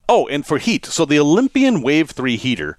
Oh, 0.09 0.25
and 0.27 0.45
for 0.45 0.57
heat, 0.57 0.85
so 0.85 1.03
the 1.03 1.19
Olympian 1.19 1.81
Wave 1.81 2.11
3 2.11 2.37
heater 2.37 2.77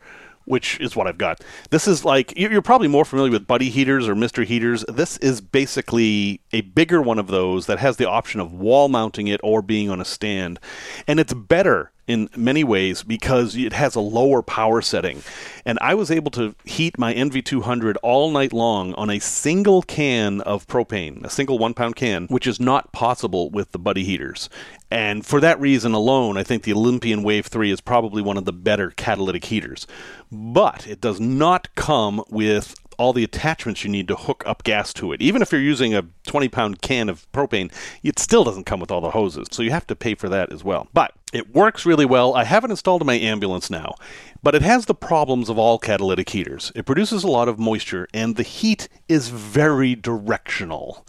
which 0.49 0.81
is 0.81 0.97
what 0.97 1.07
I've 1.07 1.19
got. 1.19 1.43
This 1.71 1.87
is 1.87 2.05
like 2.05 2.37
you're 2.37 2.63
probably 2.63 2.89
more 2.89 3.05
familiar 3.05 3.31
with 3.33 3.47
buddy 3.47 3.71
heaters 3.71 4.09
or 4.09 4.15
Mister 4.15 4.43
heaters. 4.43 4.85
This 4.89 5.19
is 5.19 5.41
basically 5.41 6.41
a 6.53 6.63
bigger 6.63 7.03
one 7.03 7.19
of 7.19 7.29
those 7.29 7.67
that 7.67 7.79
has 7.79 7.97
the 7.97 8.09
option 8.09 8.41
of 8.41 8.53
wall 8.53 8.89
mounting 8.89 9.29
it 9.29 9.41
or 9.45 9.63
being 9.63 9.91
on 9.91 10.01
a 10.01 10.05
stand, 10.05 10.59
and 11.07 11.21
it's 11.21 11.35
better 11.35 11.93
in 12.09 12.29
many 12.35 12.65
ways 12.65 13.05
because 13.05 13.55
it 13.55 13.75
has 13.75 13.95
a 13.95 14.01
lower 14.01 14.43
power 14.43 14.81
setting. 14.83 15.23
And 15.65 15.79
I 15.81 15.95
was 15.95 16.11
able 16.11 16.31
to 16.33 16.55
heat 16.65 16.99
my 16.99 17.15
NV200 17.15 17.97
all 18.03 18.31
night 18.31 18.53
long 18.53 18.95
on 18.95 19.11
a 19.11 19.21
single 19.21 19.83
can 19.83 20.41
of 20.41 20.67
propane, 20.67 21.23
a 21.25 21.31
single 21.31 21.59
one 21.59 21.75
pound 21.75 21.95
can, 21.95 22.27
which 22.27 22.47
is 22.47 22.59
not 22.59 22.91
possible 22.93 23.51
with 23.51 23.73
the 23.73 23.79
Buddy 23.79 24.03
heaters. 24.03 24.49
And 24.91 25.25
for 25.25 25.39
that 25.41 25.61
reason 25.61 25.93
alone, 25.93 26.39
I 26.39 26.43
think 26.43 26.63
the 26.63 26.73
Olympian 26.73 27.23
Wave 27.23 27.47
3 27.47 27.71
is 27.71 27.83
probably 27.83 28.23
one 28.23 28.39
of 28.39 28.47
the 28.47 28.53
better 28.55 28.91
catalytic 28.91 29.45
heaters. 29.45 29.87
But 30.33 30.87
it 30.87 31.01
does 31.03 31.21
not 31.21 31.75
come 31.75 32.25
with 32.31 32.75
all 32.99 33.13
the 33.13 33.25
attachments 33.25 33.85
you 33.85 33.91
need 33.91 34.09
to 34.09 34.17
hook 34.17 34.43
up 34.45 34.65
gas 34.65 34.93
to 34.95 35.13
it. 35.13 35.23
Even 35.23 35.41
if 35.41 35.53
you're 35.53 35.61
using 35.61 35.95
a 35.95 36.05
20 36.27 36.49
pound 36.49 36.83
can 36.83 37.09
of 37.09 37.31
propane, 37.33 37.73
it 38.03 38.19
still 38.19 38.45
doesn't 38.45 38.65
come 38.65 38.81
with 38.81 38.91
all 38.91 39.01
the 39.01 39.13
hoses. 39.13 39.47
So 39.51 39.63
you 39.63 39.71
have 39.71 39.87
to 39.87 39.97
pay 39.97 40.15
for 40.15 40.29
that 40.29 40.53
as 40.53 40.63
well. 40.63 40.89
But 40.93 41.13
it 41.33 41.55
works 41.55 41.87
really 41.87 42.05
well. 42.05 42.35
I 42.35 42.45
have 42.45 42.65
it 42.65 42.71
installed 42.71 43.03
in 43.03 43.07
my 43.07 43.19
ambulance 43.19 43.71
now, 43.71 43.95
but 44.43 44.55
it 44.55 44.63
has 44.63 44.87
the 44.87 44.95
problems 44.95 45.49
of 45.49 45.59
all 45.59 45.79
catalytic 45.79 46.31
heaters. 46.31 46.73
It 46.75 46.87
produces 46.87 47.23
a 47.23 47.29
lot 47.29 47.49
of 47.49 47.59
moisture, 47.59 48.09
and 48.13 48.37
the 48.37 48.43
heat 48.43 48.89
is 49.09 49.29
very 49.29 49.95
directional. 49.95 51.07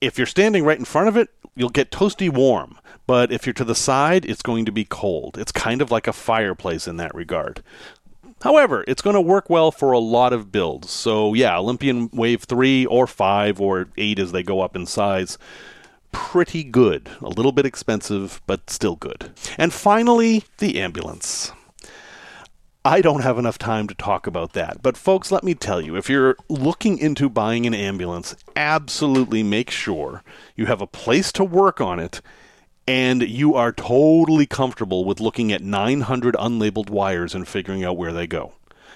If 0.00 0.18
you're 0.18 0.26
standing 0.26 0.64
right 0.64 0.78
in 0.78 0.84
front 0.84 1.08
of 1.08 1.16
it, 1.16 1.30
you'll 1.54 1.70
get 1.70 1.90
toasty 1.90 2.32
warm. 2.32 2.78
But 3.06 3.30
if 3.30 3.46
you're 3.46 3.54
to 3.54 3.64
the 3.64 3.74
side, 3.74 4.24
it's 4.24 4.42
going 4.42 4.64
to 4.64 4.72
be 4.72 4.84
cold. 4.84 5.38
It's 5.38 5.52
kind 5.52 5.80
of 5.80 5.90
like 5.90 6.08
a 6.08 6.12
fireplace 6.12 6.88
in 6.88 6.96
that 6.96 7.14
regard. 7.14 7.62
However, 8.42 8.84
it's 8.86 9.02
going 9.02 9.14
to 9.14 9.20
work 9.20 9.48
well 9.48 9.70
for 9.70 9.92
a 9.92 9.98
lot 9.98 10.32
of 10.32 10.52
builds. 10.52 10.90
So, 10.90 11.34
yeah, 11.34 11.58
Olympian 11.58 12.10
Wave 12.12 12.44
3 12.44 12.86
or 12.86 13.06
5 13.06 13.60
or 13.60 13.88
8 13.96 14.18
as 14.18 14.32
they 14.32 14.42
go 14.42 14.60
up 14.60 14.76
in 14.76 14.86
size. 14.86 15.38
Pretty 16.12 16.62
good. 16.62 17.10
A 17.20 17.28
little 17.28 17.52
bit 17.52 17.66
expensive, 17.66 18.42
but 18.46 18.68
still 18.70 18.96
good. 18.96 19.32
And 19.56 19.72
finally, 19.72 20.44
the 20.58 20.80
ambulance. 20.80 21.52
I 22.84 23.00
don't 23.00 23.22
have 23.22 23.38
enough 23.38 23.58
time 23.58 23.88
to 23.88 23.94
talk 23.94 24.26
about 24.26 24.52
that. 24.52 24.80
But, 24.82 24.96
folks, 24.96 25.32
let 25.32 25.42
me 25.42 25.54
tell 25.54 25.80
you 25.80 25.96
if 25.96 26.08
you're 26.08 26.36
looking 26.48 26.98
into 26.98 27.28
buying 27.28 27.66
an 27.66 27.74
ambulance, 27.74 28.36
absolutely 28.54 29.42
make 29.42 29.70
sure 29.70 30.22
you 30.54 30.66
have 30.66 30.82
a 30.82 30.86
place 30.86 31.32
to 31.32 31.42
work 31.42 31.80
on 31.80 31.98
it 31.98 32.20
and 32.86 33.22
you 33.22 33.54
are 33.54 33.72
totally 33.72 34.46
comfortable 34.46 35.04
with 35.04 35.20
looking 35.20 35.52
at 35.52 35.62
900 35.62 36.34
unlabeled 36.36 36.90
wires 36.90 37.34
and 37.34 37.48
figuring 37.48 37.84
out 37.84 37.96
where 37.96 38.12
they 38.12 38.26
go. 38.26 38.52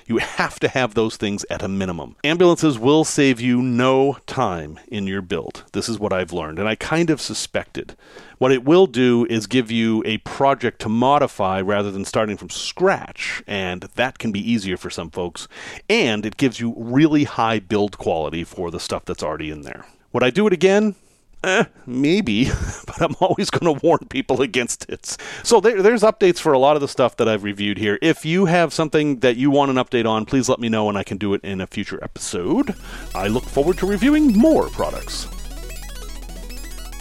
You 0.07 0.19
have 0.19 0.59
to 0.61 0.69
have 0.69 0.95
those 0.95 1.17
things 1.17 1.45
at 1.51 1.63
a 1.63 1.69
minimum. 1.69 2.17
Ambulances 2.25 2.79
will 2.79 3.05
save 3.05 3.41
you 3.41 3.63
no 3.63 4.19
time 4.27 4.81
in 4.89 5.07
your 5.07 5.23
build. 5.23 5.65
This 5.73 5.89
is 5.89 6.01
what 6.01 6.13
I've 6.13 6.33
learned, 6.33 6.59
and 6.59 6.69
I 6.69 6.75
kind 6.75 7.11
of 7.11 7.21
suspected. 7.21 7.97
What 8.39 8.51
it 8.51 8.65
will 8.65 8.89
do 8.89 9.25
is 9.31 9.47
give 9.47 9.71
you 9.71 10.03
a 10.05 10.19
project 10.19 10.81
to 10.81 10.89
modify 10.89 11.61
rather 11.61 11.93
than 11.93 12.05
starting 12.05 12.37
from 12.37 12.51
scratch, 12.51 13.45
and 13.47 13.83
that 13.83 14.19
can 14.19 14.33
be 14.33 14.51
easier 14.51 14.77
for 14.77 14.91
some 14.91 15.11
folks. 15.11 15.47
And 15.89 16.27
it 16.27 16.37
gives 16.37 16.59
you 16.59 16.75
really 16.77 17.23
high 17.23 17.61
build 17.61 17.97
quality 17.97 18.43
for 18.43 18.73
the 18.73 18.81
stuff 18.81 19.05
that's 19.05 19.23
already 19.23 19.51
in 19.53 19.63
there. 19.63 19.87
Would 20.13 20.25
I 20.25 20.31
do 20.31 20.47
it 20.49 20.53
again? 20.53 20.97
Eh, 21.43 21.65
maybe, 21.87 22.45
but 22.87 23.01
I'm 23.01 23.15
always 23.21 23.49
going 23.49 23.75
to 23.75 23.87
warn 23.87 24.01
people 24.11 24.43
against 24.43 24.89
it. 24.91 25.17
So 25.43 25.61
there, 25.61 25.81
there's 25.83 26.03
updates 26.03 26.39
for 26.39 26.53
a 26.53 26.59
lot 26.59 26.77
of 26.77 26.83
the 26.83 26.89
stuff 26.89 27.17
that 27.17 27.29
I've 27.29 27.45
reviewed 27.45 27.79
here. 27.79 27.99
If 28.03 28.27
you 28.27 28.45
have 28.45 28.75
something 28.75 29.21
that 29.21 29.37
you 29.37 29.51
want 29.51 29.71
an 29.71 29.77
update 29.77 30.09
on, 30.09 30.27
please 30.27 30.49
let 30.51 30.61
me 30.61 30.69
know 30.69 30.89
and 30.91 30.99
I 30.99 31.03
can 31.03 31.17
do 31.17 31.33
it 31.33 31.43
in 31.43 31.61
a 31.63 31.67
future 31.67 31.99
episode. 32.03 32.75
I 33.15 33.29
look 33.29 33.45
forward 33.45 33.79
to 33.79 33.87
reviewing 33.87 34.37
more 34.37 34.69
products. 34.69 35.29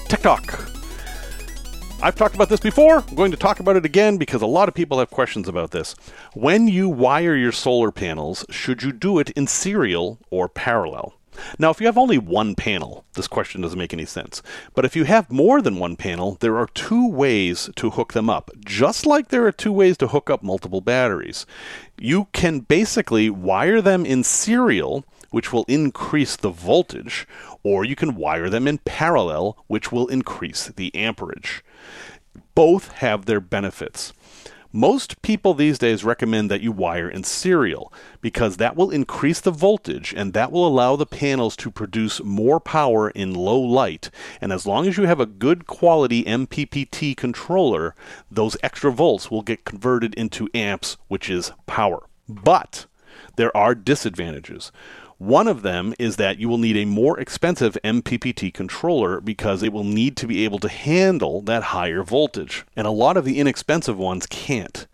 Talk. 0.08 0.70
I've 2.02 2.16
talked 2.16 2.34
about 2.34 2.48
this 2.48 2.62
before. 2.62 3.04
I'm 3.06 3.16
going 3.16 3.32
to 3.32 3.38
talk 3.38 3.60
about 3.60 3.76
it 3.76 3.86
again 3.86 4.18
because 4.18 4.42
a 4.42 4.48
lot 4.48 4.70
of 4.70 4.74
people 4.74 5.00
have 5.00 5.10
questions 5.10 5.50
about 5.50 5.72
this. 5.72 5.96
When 6.34 6.70
you 6.70 6.88
wire 6.88 7.36
your 7.36 7.52
solar 7.52 7.92
panels, 7.92 8.46
should 8.50 8.84
you 8.84 8.94
do 8.94 9.20
it 9.20 9.32
in 9.32 9.48
serial 9.48 10.18
or 10.30 10.48
parallel? 10.48 11.19
Now, 11.58 11.70
if 11.70 11.80
you 11.80 11.88
have 11.88 11.98
only 11.98 12.18
one 12.18 12.56
panel, 12.56 13.06
this 13.14 13.28
question 13.28 13.62
doesn't 13.62 13.80
make 13.80 13.94
any 13.94 14.06
sense. 14.06 14.42
But 14.74 14.86
if 14.86 14.96
you 14.96 15.04
have 15.06 15.32
more 15.32 15.62
than 15.62 15.80
one 15.80 15.96
panel, 15.96 16.38
there 16.40 16.58
are 16.58 16.68
two 16.68 17.08
ways 17.08 17.70
to 17.76 17.92
hook 17.92 18.14
them 18.14 18.30
up, 18.30 18.52
just 18.66 19.06
like 19.06 19.30
there 19.30 19.46
are 19.46 19.52
two 19.52 19.72
ways 19.72 19.98
to 19.98 20.08
hook 20.08 20.30
up 20.30 20.44
multiple 20.44 20.82
batteries. 20.82 21.46
You 21.98 22.28
can 22.34 22.62
basically 22.62 23.30
wire 23.30 23.82
them 23.82 24.06
in 24.06 24.24
serial, 24.24 25.06
which 25.32 25.54
will 25.54 25.66
increase 25.68 26.36
the 26.36 26.50
voltage, 26.50 27.28
or 27.64 27.86
you 27.86 27.96
can 27.96 28.16
wire 28.16 28.50
them 28.50 28.68
in 28.68 28.80
parallel, 28.80 29.64
which 29.68 29.92
will 29.92 30.08
increase 30.08 30.68
the 30.68 30.94
amperage. 30.96 31.64
Both 32.56 32.94
have 32.94 33.26
their 33.26 33.40
benefits. 33.40 34.14
Most 34.72 35.24
people 35.24 35.56
these 35.56 35.80
days 35.80 36.04
recommend 36.04 36.52
that 36.52 36.62
you 36.62 36.72
wire 36.72 37.10
in 37.10 37.24
serial 37.24 37.92
because 38.22 38.58
that 38.58 38.76
will 38.76 38.92
increase 38.92 39.40
the 39.40 39.50
voltage 39.50 40.14
and 40.16 40.34
that 40.34 40.52
will 40.52 40.68
allow 40.68 40.96
the 40.96 41.08
panels 41.08 41.56
to 41.56 41.72
produce 41.72 42.24
more 42.24 42.60
power 42.60 43.10
in 43.10 43.34
low 43.34 43.60
light. 43.60 44.12
And 44.40 44.54
as 44.54 44.68
long 44.68 44.86
as 44.88 44.96
you 44.96 45.06
have 45.06 45.20
a 45.20 45.26
good 45.26 45.66
quality 45.66 46.24
MPPT 46.24 47.18
controller, 47.18 47.96
those 48.30 48.58
extra 48.62 48.92
volts 48.92 49.32
will 49.32 49.42
get 49.42 49.66
converted 49.66 50.14
into 50.14 50.48
amps, 50.54 50.98
which 51.08 51.32
is 51.32 51.52
power. 51.66 52.04
But 52.28 52.86
there 53.38 53.56
are 53.58 53.74
disadvantages. 53.74 54.72
One 55.20 55.50
of 55.50 55.64
them 55.64 55.94
is 56.00 56.16
that 56.16 56.40
you 56.40 56.48
will 56.48 56.58
need 56.58 56.78
a 56.78 56.86
more 56.86 57.20
expensive 57.20 57.78
MPPT 57.84 58.54
controller 58.54 59.20
because 59.20 59.62
it 59.62 59.74
will 59.74 59.84
need 59.84 60.16
to 60.16 60.28
be 60.28 60.46
able 60.46 60.60
to 60.60 60.70
handle 60.70 61.42
that 61.42 61.62
higher 61.62 62.04
voltage. 62.04 62.66
And 62.74 62.88
a 62.88 62.92
lot 62.92 63.18
of 63.18 63.26
the 63.26 63.38
inexpensive 63.38 63.98
ones 63.98 64.26
can't. 64.26 64.88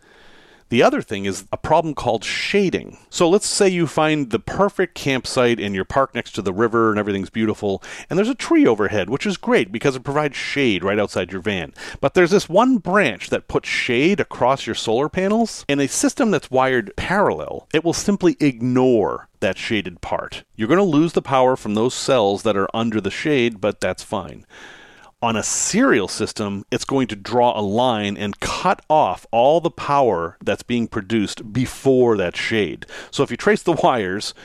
The 0.70 0.82
other 0.82 1.02
thing 1.02 1.26
is 1.26 1.46
a 1.52 1.58
problem 1.58 1.94
called 1.94 2.24
shading. 2.24 2.98
So 3.10 3.30
let's 3.30 3.48
say 3.48 3.70
you 3.70 3.86
find 3.86 4.32
the 4.32 4.40
perfect 4.40 4.96
campsite 4.96 5.60
and 5.60 5.76
you're 5.76 5.86
next 6.14 6.32
to 6.32 6.42
the 6.42 6.54
river 6.54 6.90
and 6.90 7.00
everything's 7.00 7.30
beautiful, 7.30 7.84
and 8.10 8.18
there's 8.18 8.30
a 8.30 8.36
tree 8.36 8.66
overhead, 8.66 9.10
which 9.10 9.26
is 9.26 9.38
great 9.38 9.72
because 9.72 9.96
it 9.96 10.04
provides 10.04 10.36
shade 10.36 10.84
right 10.84 11.00
outside 11.00 11.32
your 11.32 11.42
van. 11.42 11.74
But 12.02 12.14
there's 12.16 12.32
this 12.32 12.50
one 12.50 12.80
branch 12.80 13.30
that 13.30 13.48
puts 13.48 13.70
shade 13.70 14.20
across 14.20 14.66
your 14.66 14.76
solar 14.76 15.08
panels. 15.08 15.66
In 15.68 15.80
a 15.80 15.88
system 15.88 16.32
that's 16.32 16.52
wired 16.52 16.96
parallel, 16.96 17.68
it 17.74 17.84
will 17.84 17.94
simply 17.94 18.36
ignore 18.40 19.28
that 19.40 19.58
shaded 19.58 20.02
part. 20.02 20.44
You're 20.56 20.68
going 20.68 20.80
to 20.80 20.84
lose 20.84 21.14
the 21.14 21.22
power 21.22 21.56
from 21.56 21.76
those 21.76 21.94
cells 21.94 22.44
that 22.44 22.58
are 22.58 22.70
under 22.74 23.00
the 23.00 23.12
shade, 23.12 23.62
but 23.62 23.80
that's 23.80 24.04
fine. 24.04 24.46
On 25.26 25.36
a 25.36 25.42
serial 25.42 26.08
system, 26.08 26.68
it's 26.70 26.86
going 26.86 27.08
to 27.08 27.16
draw 27.16 27.60
a 27.60 27.62
line 27.66 28.16
and 28.16 28.40
cut 28.40 28.86
off 28.88 29.26
all 29.32 29.60
the 29.60 29.72
power 29.72 30.38
that's 30.40 30.62
being 30.62 30.88
produced 30.88 31.52
before 31.52 32.16
that 32.16 32.38
shade. 32.38 32.86
So 33.10 33.24
if 33.24 33.32
you 33.32 33.36
trace 33.36 33.64
the 33.64 33.72
wires, 33.72 34.36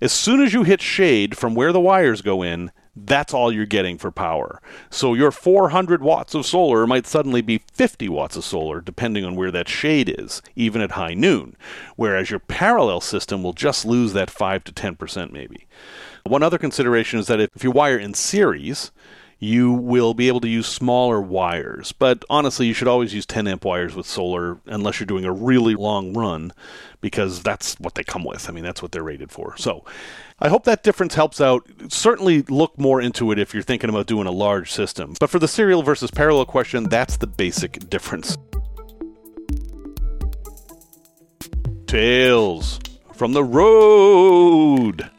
as 0.00 0.10
soon 0.10 0.42
as 0.42 0.52
you 0.52 0.64
hit 0.64 0.82
shade 0.82 1.38
from 1.38 1.54
where 1.54 1.72
the 1.72 1.78
wires 1.78 2.22
go 2.22 2.42
in, 2.42 2.72
that's 2.96 3.32
all 3.32 3.52
you're 3.52 3.66
getting 3.66 3.98
for 3.98 4.10
power. 4.10 4.60
So 4.90 5.14
your 5.14 5.30
400 5.30 6.02
watts 6.02 6.34
of 6.34 6.44
solar 6.44 6.88
might 6.88 7.06
suddenly 7.06 7.40
be 7.40 7.62
50 7.72 8.08
watts 8.08 8.34
of 8.34 8.44
solar, 8.44 8.80
depending 8.80 9.24
on 9.24 9.36
where 9.36 9.52
that 9.52 9.68
shade 9.68 10.12
is, 10.18 10.42
even 10.56 10.80
at 10.80 10.90
high 10.90 11.14
noon. 11.14 11.56
Whereas 11.94 12.30
your 12.30 12.40
parallel 12.40 13.00
system 13.00 13.44
will 13.44 13.52
just 13.52 13.84
lose 13.84 14.12
that 14.14 14.30
5 14.30 14.64
to 14.64 14.72
10% 14.72 15.30
maybe. 15.30 15.68
One 16.24 16.42
other 16.42 16.58
consideration 16.58 17.20
is 17.20 17.28
that 17.28 17.38
if 17.38 17.62
you 17.62 17.70
wire 17.70 17.96
in 17.96 18.12
series, 18.12 18.90
you 19.38 19.72
will 19.72 20.14
be 20.14 20.28
able 20.28 20.40
to 20.40 20.48
use 20.48 20.66
smaller 20.66 21.20
wires. 21.20 21.92
But 21.92 22.24
honestly, 22.30 22.66
you 22.66 22.72
should 22.72 22.88
always 22.88 23.12
use 23.12 23.26
10 23.26 23.46
amp 23.46 23.64
wires 23.64 23.94
with 23.94 24.06
solar 24.06 24.58
unless 24.66 24.98
you're 24.98 25.06
doing 25.06 25.24
a 25.24 25.32
really 25.32 25.74
long 25.74 26.14
run 26.14 26.52
because 27.00 27.42
that's 27.42 27.78
what 27.78 27.94
they 27.94 28.04
come 28.04 28.24
with. 28.24 28.48
I 28.48 28.52
mean, 28.52 28.64
that's 28.64 28.82
what 28.82 28.92
they're 28.92 29.02
rated 29.02 29.30
for. 29.30 29.56
So 29.58 29.84
I 30.40 30.48
hope 30.48 30.64
that 30.64 30.82
difference 30.82 31.14
helps 31.14 31.40
out. 31.40 31.68
Certainly 31.88 32.42
look 32.42 32.78
more 32.78 33.00
into 33.00 33.30
it 33.30 33.38
if 33.38 33.52
you're 33.52 33.62
thinking 33.62 33.90
about 33.90 34.06
doing 34.06 34.26
a 34.26 34.32
large 34.32 34.72
system. 34.72 35.14
But 35.20 35.28
for 35.28 35.38
the 35.38 35.48
serial 35.48 35.82
versus 35.82 36.10
parallel 36.10 36.46
question, 36.46 36.84
that's 36.84 37.18
the 37.18 37.26
basic 37.26 37.90
difference. 37.90 38.38
Tales 41.86 42.80
from 43.12 43.32
the 43.32 43.44
road. 43.44 45.10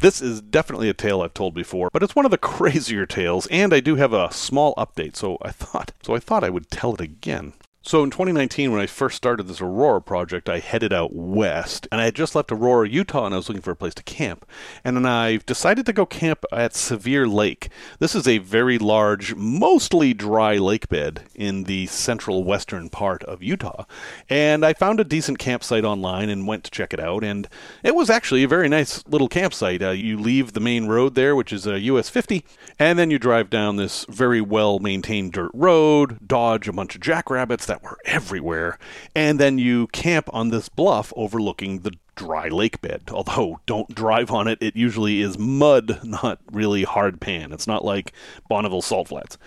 This 0.00 0.22
is 0.22 0.40
definitely 0.40 0.88
a 0.88 0.94
tale 0.94 1.22
I've 1.22 1.34
told 1.34 1.54
before, 1.54 1.90
but 1.92 2.04
it's 2.04 2.14
one 2.14 2.24
of 2.24 2.30
the 2.30 2.38
crazier 2.38 3.04
tales, 3.04 3.48
and 3.48 3.74
I 3.74 3.80
do 3.80 3.96
have 3.96 4.12
a 4.12 4.32
small 4.32 4.74
update, 4.76 5.16
so 5.16 5.38
I 5.42 5.50
thought 5.50 5.92
so 6.02 6.14
I 6.14 6.20
thought 6.20 6.44
I 6.44 6.50
would 6.50 6.70
tell 6.70 6.94
it 6.94 7.00
again. 7.00 7.52
So 7.88 8.02
in 8.02 8.10
2019, 8.10 8.70
when 8.70 8.82
I 8.82 8.86
first 8.86 9.16
started 9.16 9.44
this 9.44 9.62
Aurora 9.62 10.02
project, 10.02 10.50
I 10.50 10.58
headed 10.58 10.92
out 10.92 11.14
west, 11.14 11.88
and 11.90 12.02
I 12.02 12.04
had 12.04 12.14
just 12.14 12.34
left 12.34 12.52
Aurora, 12.52 12.86
Utah, 12.86 13.24
and 13.24 13.32
I 13.32 13.38
was 13.38 13.48
looking 13.48 13.62
for 13.62 13.70
a 13.70 13.76
place 13.76 13.94
to 13.94 14.02
camp. 14.02 14.44
And 14.84 14.94
then 14.94 15.06
I 15.06 15.38
decided 15.38 15.86
to 15.86 15.94
go 15.94 16.04
camp 16.04 16.44
at 16.52 16.74
Sevier 16.74 17.26
Lake. 17.26 17.70
This 17.98 18.14
is 18.14 18.28
a 18.28 18.38
very 18.44 18.76
large, 18.76 19.34
mostly 19.36 20.12
dry 20.12 20.58
lake 20.58 20.90
bed 20.90 21.22
in 21.34 21.64
the 21.64 21.86
central 21.86 22.44
western 22.44 22.90
part 22.90 23.24
of 23.24 23.42
Utah. 23.42 23.86
And 24.28 24.66
I 24.66 24.74
found 24.74 25.00
a 25.00 25.04
decent 25.04 25.38
campsite 25.38 25.86
online 25.86 26.28
and 26.28 26.46
went 26.46 26.64
to 26.64 26.70
check 26.70 26.92
it 26.92 27.00
out, 27.00 27.24
and 27.24 27.48
it 27.82 27.94
was 27.94 28.10
actually 28.10 28.42
a 28.42 28.48
very 28.48 28.68
nice 28.68 29.02
little 29.06 29.30
campsite. 29.30 29.80
Uh, 29.82 29.92
you 29.92 30.18
leave 30.18 30.52
the 30.52 30.60
main 30.60 30.88
road 30.88 31.14
there, 31.14 31.34
which 31.34 31.54
is 31.54 31.66
a 31.66 31.80
US 31.80 32.10
50, 32.10 32.44
and 32.78 32.98
then 32.98 33.10
you 33.10 33.18
drive 33.18 33.48
down 33.48 33.76
this 33.76 34.04
very 34.10 34.42
well 34.42 34.78
maintained 34.78 35.32
dirt 35.32 35.52
road, 35.54 36.18
dodge 36.28 36.68
a 36.68 36.72
bunch 36.74 36.94
of 36.94 37.00
jackrabbits 37.00 37.64
that 37.64 37.77
were 37.82 37.98
everywhere. 38.04 38.78
And 39.14 39.38
then 39.38 39.58
you 39.58 39.86
camp 39.88 40.28
on 40.32 40.50
this 40.50 40.68
bluff 40.68 41.12
overlooking 41.16 41.80
the 41.80 41.92
dry 42.14 42.48
lake 42.48 42.80
bed. 42.80 43.02
Although, 43.10 43.60
don't 43.66 43.94
drive 43.94 44.30
on 44.30 44.48
it. 44.48 44.58
It 44.60 44.76
usually 44.76 45.20
is 45.20 45.38
mud, 45.38 46.00
not 46.04 46.40
really 46.50 46.84
hard 46.84 47.20
pan. 47.20 47.52
It's 47.52 47.66
not 47.66 47.84
like 47.84 48.12
Bonneville 48.48 48.82
Salt 48.82 49.08
Flats. 49.08 49.38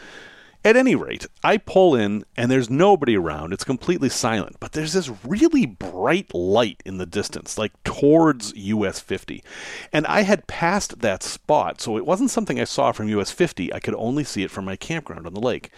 At 0.63 0.77
any 0.77 0.93
rate, 0.93 1.25
I 1.43 1.57
pull 1.57 1.95
in 1.95 2.23
and 2.37 2.51
there's 2.51 2.69
nobody 2.69 3.17
around. 3.17 3.51
It's 3.51 3.63
completely 3.63 4.09
silent, 4.09 4.57
but 4.59 4.73
there's 4.73 4.93
this 4.93 5.09
really 5.25 5.65
bright 5.65 6.31
light 6.35 6.83
in 6.85 6.99
the 6.99 7.07
distance, 7.07 7.57
like 7.57 7.71
towards 7.83 8.53
US 8.55 8.99
50. 8.99 9.43
And 9.91 10.05
I 10.05 10.21
had 10.21 10.45
passed 10.45 10.99
that 10.99 11.23
spot, 11.23 11.81
so 11.81 11.97
it 11.97 12.05
wasn't 12.05 12.29
something 12.29 12.59
I 12.59 12.65
saw 12.65 12.91
from 12.91 13.09
US 13.09 13.31
50. 13.31 13.73
I 13.73 13.79
could 13.79 13.95
only 13.95 14.23
see 14.23 14.43
it 14.43 14.51
from 14.51 14.65
my 14.65 14.75
campground 14.75 15.25
on 15.25 15.33
the 15.33 15.39
lake. 15.39 15.71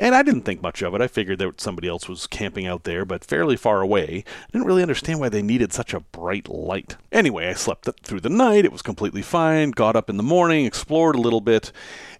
And 0.00 0.16
I 0.16 0.22
didn't 0.22 0.42
think 0.42 0.60
much 0.60 0.82
of 0.82 0.96
it. 0.96 1.00
I 1.00 1.06
figured 1.06 1.38
that 1.38 1.60
somebody 1.60 1.86
else 1.86 2.08
was 2.08 2.26
camping 2.26 2.66
out 2.66 2.82
there, 2.82 3.04
but 3.04 3.24
fairly 3.24 3.56
far 3.56 3.82
away. 3.82 4.24
I 4.26 4.50
didn't 4.50 4.66
really 4.66 4.82
understand 4.82 5.20
why 5.20 5.28
they 5.28 5.42
needed 5.42 5.72
such 5.72 5.94
a 5.94 6.00
bright 6.00 6.48
light. 6.48 6.96
Anyway, 7.12 7.46
I 7.46 7.52
slept 7.52 7.88
through 8.02 8.20
the 8.20 8.28
night. 8.30 8.64
It 8.64 8.72
was 8.72 8.82
completely 8.82 9.22
fine. 9.22 9.70
Got 9.70 9.94
up 9.94 10.10
in 10.10 10.16
the 10.16 10.24
morning, 10.24 10.66
explored 10.66 11.14
a 11.14 11.20
little 11.20 11.40
bit 11.40 11.70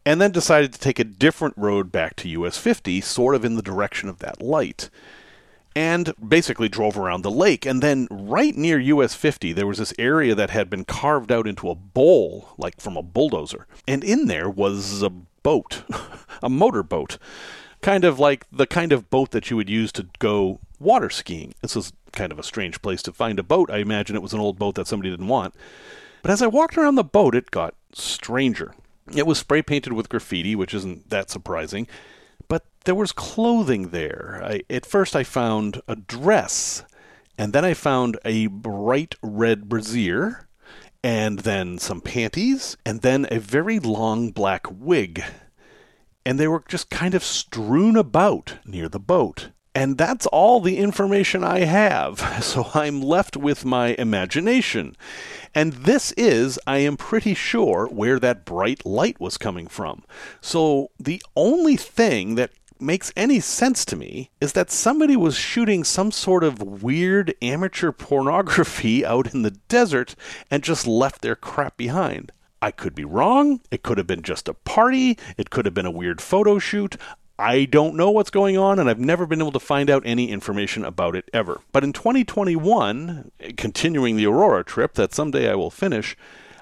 and 0.07 0.20
then 0.20 0.31
decided 0.31 0.72
to 0.72 0.79
take 0.79 0.98
a 0.98 1.05
different 1.05 1.55
road 1.57 1.90
back 1.90 2.03
to 2.16 2.28
US 2.28 2.56
50, 2.56 3.00
sort 3.00 3.34
of 3.34 3.44
in 3.44 3.56
the 3.56 3.62
direction 3.62 4.08
of 4.08 4.18
that 4.18 4.42
light. 4.42 4.90
And 5.76 6.14
basically 6.26 6.68
drove 6.68 6.96
around 6.96 7.22
the 7.22 7.30
lake. 7.32 7.66
And 7.66 7.82
then, 7.82 8.06
right 8.10 8.54
near 8.56 8.78
US 8.78 9.14
50, 9.14 9.52
there 9.52 9.66
was 9.66 9.78
this 9.78 9.92
area 9.98 10.34
that 10.34 10.50
had 10.50 10.70
been 10.70 10.84
carved 10.84 11.32
out 11.32 11.48
into 11.48 11.68
a 11.68 11.74
bowl, 11.74 12.50
like 12.56 12.80
from 12.80 12.96
a 12.96 13.02
bulldozer. 13.02 13.66
And 13.88 14.04
in 14.04 14.26
there 14.26 14.48
was 14.48 15.02
a 15.02 15.10
boat, 15.10 15.82
a 16.42 16.48
motorboat, 16.48 17.18
kind 17.82 18.04
of 18.04 18.18
like 18.18 18.46
the 18.52 18.66
kind 18.66 18.92
of 18.92 19.10
boat 19.10 19.32
that 19.32 19.50
you 19.50 19.56
would 19.56 19.68
use 19.68 19.90
to 19.92 20.06
go 20.18 20.60
water 20.80 21.10
skiing. 21.10 21.54
This 21.60 21.76
is 21.76 21.92
kind 22.12 22.32
of 22.32 22.38
a 22.38 22.44
strange 22.44 22.80
place 22.80 23.02
to 23.02 23.12
find 23.12 23.38
a 23.38 23.42
boat. 23.42 23.70
I 23.70 23.78
imagine 23.78 24.16
it 24.16 24.22
was 24.22 24.32
an 24.32 24.40
old 24.40 24.58
boat 24.58 24.76
that 24.76 24.86
somebody 24.86 25.10
didn't 25.10 25.28
want. 25.28 25.54
But 26.22 26.30
as 26.30 26.40
I 26.40 26.46
walked 26.46 26.78
around 26.78 26.94
the 26.94 27.04
boat, 27.04 27.34
it 27.34 27.50
got 27.50 27.74
stranger. 27.92 28.74
It 29.12 29.26
was 29.26 29.38
spray 29.38 29.62
painted 29.62 29.92
with 29.92 30.08
graffiti, 30.08 30.54
which 30.54 30.72
isn't 30.74 31.10
that 31.10 31.30
surprising, 31.30 31.86
but 32.48 32.64
there 32.84 32.94
was 32.94 33.12
clothing 33.12 33.88
there. 33.88 34.40
I, 34.44 34.62
at 34.70 34.86
first, 34.86 35.14
I 35.14 35.24
found 35.24 35.82
a 35.86 35.96
dress, 35.96 36.84
and 37.36 37.52
then 37.52 37.64
I 37.64 37.74
found 37.74 38.18
a 38.24 38.46
bright 38.46 39.14
red 39.22 39.68
brassiere, 39.68 40.48
and 41.02 41.40
then 41.40 41.78
some 41.78 42.00
panties, 42.00 42.76
and 42.86 43.02
then 43.02 43.26
a 43.30 43.38
very 43.38 43.78
long 43.78 44.30
black 44.30 44.66
wig. 44.70 45.22
And 46.24 46.40
they 46.40 46.48
were 46.48 46.64
just 46.66 46.88
kind 46.88 47.14
of 47.14 47.22
strewn 47.22 47.96
about 47.96 48.54
near 48.64 48.88
the 48.88 49.00
boat. 49.00 49.50
And 49.74 49.98
that's 49.98 50.26
all 50.26 50.60
the 50.60 50.78
information 50.78 51.42
I 51.42 51.60
have, 51.60 52.20
so 52.42 52.70
I'm 52.74 53.02
left 53.02 53.37
with 53.37 53.64
my 53.64 53.88
imagination. 53.98 54.96
And 55.54 55.72
this 55.72 56.12
is, 56.12 56.58
I 56.66 56.78
am 56.78 56.96
pretty 56.96 57.34
sure, 57.34 57.88
where 57.88 58.20
that 58.20 58.44
bright 58.44 58.87
light 58.87 59.20
was 59.20 59.37
coming 59.37 59.66
from. 59.66 60.04
So 60.40 60.90
the 60.98 61.22
only 61.34 61.76
thing 61.76 62.37
that 62.37 62.52
makes 62.80 63.12
any 63.16 63.40
sense 63.40 63.84
to 63.87 63.96
me 63.96 64.30
is 64.40 64.52
that 64.52 64.70
somebody 64.70 65.16
was 65.16 65.37
shooting 65.37 65.84
some 65.84 66.12
sort 66.12 66.44
of 66.44 66.82
weird 66.82 67.34
amateur 67.42 67.92
pornography 67.92 69.04
out 69.06 69.32
in 69.34 69.42
the 69.42 69.52
desert 69.68 70.14
and 70.50 70.62
just 70.62 70.87
left 70.87 71.22
their 71.22 71.37
crap 71.37 71.76
behind. 71.76 72.30
I 72.60 72.70
could 72.70 72.94
be 72.94 73.04
wrong. 73.04 73.60
It 73.70 73.82
could 73.82 73.98
have 73.98 74.06
been 74.06 74.22
just 74.22 74.48
a 74.48 74.54
party. 74.54 75.18
It 75.37 75.50
could 75.50 75.66
have 75.66 75.74
been 75.74 75.84
a 75.84 75.90
weird 75.90 76.20
photo 76.20 76.58
shoot. 76.58 76.96
I 77.38 77.64
don't 77.64 77.96
know 77.96 78.10
what's 78.10 78.30
going 78.30 78.56
on, 78.56 78.78
and 78.78 78.88
I've 78.88 79.00
never 79.00 79.26
been 79.26 79.40
able 79.40 79.52
to 79.52 79.60
find 79.60 79.90
out 79.90 80.02
any 80.06 80.30
information 80.30 80.84
about 80.84 81.16
it 81.16 81.28
ever. 81.32 81.60
But 81.72 81.82
in 81.82 81.92
2021, 81.92 83.32
continuing 83.56 84.16
the 84.16 84.26
Aurora 84.26 84.62
trip 84.62 84.94
that 84.94 85.12
someday 85.12 85.50
I 85.50 85.56
will 85.56 85.70
finish, 85.70 86.16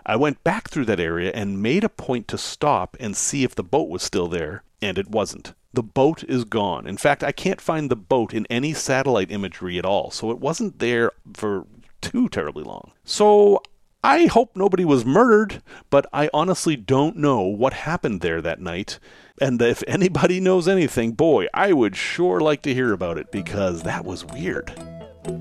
I 0.07 0.17
went 0.17 0.43
back 0.43 0.71
through 0.71 0.87
that 0.87 1.01
area 1.01 1.31
and 1.35 1.63
made 1.63 1.85
a 1.85 1.89
point 1.91 2.27
to 2.29 2.39
stop 2.39 2.97
and 2.99 3.17
see 3.17 3.45
if 3.45 3.55
the 3.55 3.63
boat 3.63 3.89
was 3.89 4.03
still 4.03 4.29
there, 4.29 4.63
and 4.81 4.97
it 4.97 5.11
wasn't. 5.11 5.53
The 5.75 5.83
boat 5.83 6.25
is 6.25 6.45
gone. 6.45 6.87
In 6.87 6.97
fact, 6.97 7.23
I 7.23 7.33
can't 7.33 7.61
find 7.61 7.91
the 7.91 7.97
boat 7.97 8.33
in 8.35 8.47
any 8.49 8.73
satellite 8.73 9.31
imagery 9.31 9.79
at 9.79 9.87
all, 9.87 10.11
so 10.11 10.31
it 10.31 10.39
wasn't 10.39 10.79
there 10.79 11.13
for 11.35 11.67
too 12.01 12.29
terribly 12.29 12.65
long. 12.65 12.93
So 13.05 13.63
I 14.05 14.27
hope 14.27 14.57
nobody 14.57 14.85
was 14.85 15.05
murdered, 15.05 15.63
but 15.89 16.07
I 16.13 16.29
honestly 16.35 16.75
don't 16.75 17.19
know 17.19 17.43
what 17.43 17.73
happened 17.73 18.21
there 18.21 18.43
that 18.43 18.61
night. 18.61 18.99
And 19.41 19.63
if 19.63 19.85
anybody 19.87 20.41
knows 20.41 20.67
anything, 20.67 21.13
boy, 21.13 21.47
I 21.55 21.73
would 21.73 21.95
sure 21.95 22.41
like 22.41 22.63
to 22.63 22.75
hear 22.75 22.93
about 22.93 23.17
it 23.17 23.31
because 23.31 23.85
that 23.85 24.05
was 24.05 24.25
weird. 24.25 24.73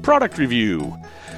Product 0.03 0.37
review. 0.37 0.95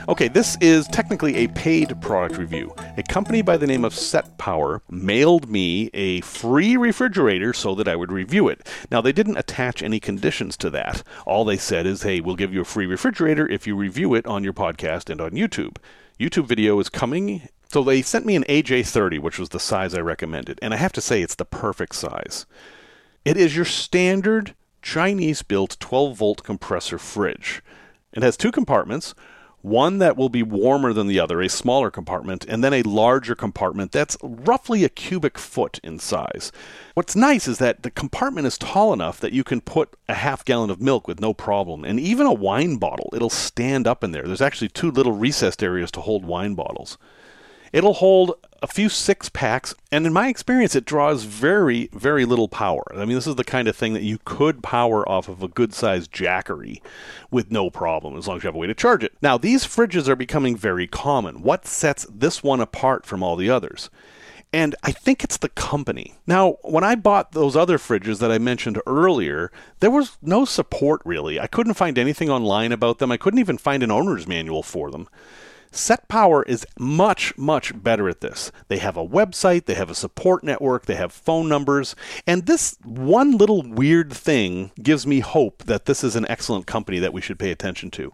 Okay, 0.09 0.27
this 0.27 0.57
is 0.59 0.85
technically 0.87 1.37
a 1.37 1.47
paid 1.47 2.01
product 2.01 2.37
review. 2.37 2.75
A 2.97 3.03
company 3.03 3.41
by 3.41 3.55
the 3.55 3.67
name 3.67 3.85
of 3.85 3.95
Set 3.95 4.37
Power 4.37 4.81
mailed 4.89 5.49
me 5.49 5.89
a 5.93 6.19
free 6.19 6.75
refrigerator 6.75 7.53
so 7.53 7.73
that 7.75 7.87
I 7.87 7.95
would 7.95 8.11
review 8.11 8.49
it. 8.49 8.67
Now, 8.91 8.99
they 8.99 9.13
didn't 9.13 9.37
attach 9.37 9.81
any 9.81 10.01
conditions 10.01 10.57
to 10.57 10.69
that. 10.71 11.03
All 11.25 11.45
they 11.45 11.55
said 11.55 11.85
is, 11.85 12.03
hey, 12.03 12.19
we'll 12.19 12.35
give 12.35 12.53
you 12.53 12.59
a 12.59 12.65
free 12.65 12.85
refrigerator 12.85 13.47
if 13.49 13.65
you 13.65 13.77
review 13.77 14.13
it 14.13 14.27
on 14.27 14.43
your 14.43 14.51
podcast 14.51 15.09
and 15.09 15.21
on 15.21 15.31
YouTube. 15.31 15.77
YouTube 16.19 16.45
video 16.45 16.79
is 16.79 16.89
coming 16.89 17.47
so 17.73 17.83
they 17.83 18.03
sent 18.03 18.27
me 18.27 18.35
an 18.35 18.43
AJ30, 18.43 19.17
which 19.17 19.39
was 19.39 19.49
the 19.49 19.59
size 19.59 19.95
I 19.95 19.99
recommended, 20.01 20.59
and 20.61 20.75
I 20.75 20.77
have 20.77 20.93
to 20.93 21.01
say 21.01 21.23
it's 21.23 21.33
the 21.33 21.43
perfect 21.43 21.95
size. 21.95 22.45
It 23.25 23.35
is 23.35 23.55
your 23.55 23.65
standard 23.65 24.53
Chinese 24.83 25.41
built 25.41 25.77
12 25.79 26.15
volt 26.15 26.43
compressor 26.43 26.99
fridge. 26.99 27.63
It 28.11 28.21
has 28.21 28.37
two 28.37 28.51
compartments 28.51 29.15
one 29.63 29.97
that 29.97 30.17
will 30.17 30.29
be 30.29 30.43
warmer 30.43 30.91
than 30.91 31.07
the 31.07 31.19
other, 31.19 31.41
a 31.41 31.47
smaller 31.47 31.89
compartment, 31.89 32.45
and 32.47 32.63
then 32.63 32.73
a 32.73 32.83
larger 32.83 33.33
compartment 33.33 33.93
that's 33.93 34.17
roughly 34.21 34.83
a 34.83 34.89
cubic 34.89 35.39
foot 35.39 35.79
in 35.83 35.97
size. 35.97 36.51
What's 36.93 37.15
nice 37.15 37.47
is 37.47 37.59
that 37.59 37.81
the 37.81 37.89
compartment 37.89 38.45
is 38.45 38.57
tall 38.57 38.91
enough 38.91 39.21
that 39.21 39.31
you 39.31 39.43
can 39.43 39.61
put 39.61 39.95
a 40.09 40.15
half 40.15 40.43
gallon 40.43 40.69
of 40.69 40.81
milk 40.81 41.07
with 41.07 41.21
no 41.21 41.33
problem, 41.33 41.85
and 41.85 41.97
even 41.97 42.27
a 42.27 42.33
wine 42.33 42.75
bottle, 42.75 43.09
it'll 43.15 43.29
stand 43.29 43.87
up 43.87 44.03
in 44.03 44.11
there. 44.11 44.23
There's 44.23 44.41
actually 44.41 44.67
two 44.67 44.91
little 44.91 45.13
recessed 45.13 45.63
areas 45.63 45.91
to 45.91 46.01
hold 46.01 46.25
wine 46.25 46.55
bottles. 46.55 46.97
It'll 47.73 47.95
hold 47.95 48.35
a 48.61 48.67
few 48.67 48.87
six 48.87 49.27
packs, 49.27 49.75
and 49.91 50.05
in 50.05 50.13
my 50.13 50.29
experience, 50.29 50.75
it 50.75 50.85
draws 50.85 51.23
very, 51.23 51.89
very 51.91 52.23
little 52.23 52.47
power. 52.47 52.83
I 52.95 53.03
mean, 53.03 53.15
this 53.15 53.27
is 53.27 53.35
the 53.35 53.43
kind 53.43 53.67
of 53.67 53.75
thing 53.75 53.93
that 53.93 54.03
you 54.03 54.19
could 54.23 54.63
power 54.63 55.07
off 55.09 55.27
of 55.27 55.43
a 55.43 55.49
good 55.49 55.73
sized 55.73 56.13
Jackery 56.13 56.81
with 57.31 57.51
no 57.51 57.69
problem, 57.69 58.15
as 58.15 58.27
long 58.27 58.37
as 58.37 58.43
you 58.43 58.47
have 58.47 58.55
a 58.55 58.59
way 58.59 58.67
to 58.67 58.75
charge 58.75 59.03
it. 59.03 59.13
Now, 59.21 59.37
these 59.37 59.65
fridges 59.65 60.07
are 60.07 60.15
becoming 60.15 60.55
very 60.55 60.87
common. 60.87 61.41
What 61.41 61.65
sets 61.65 62.05
this 62.09 62.41
one 62.41 62.61
apart 62.61 63.05
from 63.05 63.21
all 63.21 63.35
the 63.35 63.49
others? 63.49 63.89
And 64.53 64.75
I 64.83 64.91
think 64.91 65.23
it's 65.23 65.37
the 65.37 65.49
company. 65.49 66.13
Now, 66.27 66.57
when 66.61 66.83
I 66.83 66.93
bought 66.93 67.31
those 67.31 67.55
other 67.55 67.79
fridges 67.79 68.19
that 68.19 68.31
I 68.31 68.37
mentioned 68.37 68.79
earlier, 68.85 69.51
there 69.79 69.89
was 69.89 70.17
no 70.21 70.45
support 70.45 71.01
really. 71.03 71.39
I 71.39 71.47
couldn't 71.47 71.73
find 71.73 71.97
anything 71.97 72.29
online 72.29 72.71
about 72.71 72.99
them. 72.99 73.11
I 73.11 73.17
couldn't 73.17 73.39
even 73.39 73.57
find 73.57 73.81
an 73.81 73.89
owner's 73.89 74.27
manual 74.27 74.61
for 74.61 74.91
them. 74.91 75.09
Set 75.75 76.07
Power 76.07 76.43
is 76.43 76.67
much, 76.77 77.35
much 77.37 77.73
better 77.81 78.07
at 78.07 78.21
this. 78.21 78.51
They 78.67 78.77
have 78.77 78.95
a 78.95 79.05
website, 79.05 79.65
they 79.65 79.73
have 79.73 79.89
a 79.89 79.95
support 79.95 80.43
network, 80.43 80.85
they 80.85 80.95
have 80.95 81.11
phone 81.11 81.49
numbers, 81.49 81.95
and 82.27 82.45
this 82.45 82.77
one 82.83 83.37
little 83.37 83.63
weird 83.63 84.13
thing 84.13 84.71
gives 84.81 85.07
me 85.07 85.19
hope 85.21 85.63
that 85.63 85.85
this 85.85 86.03
is 86.03 86.15
an 86.15 86.27
excellent 86.29 86.67
company 86.67 86.99
that 86.99 87.13
we 87.13 87.21
should 87.21 87.39
pay 87.39 87.49
attention 87.49 87.89
to. 87.91 88.13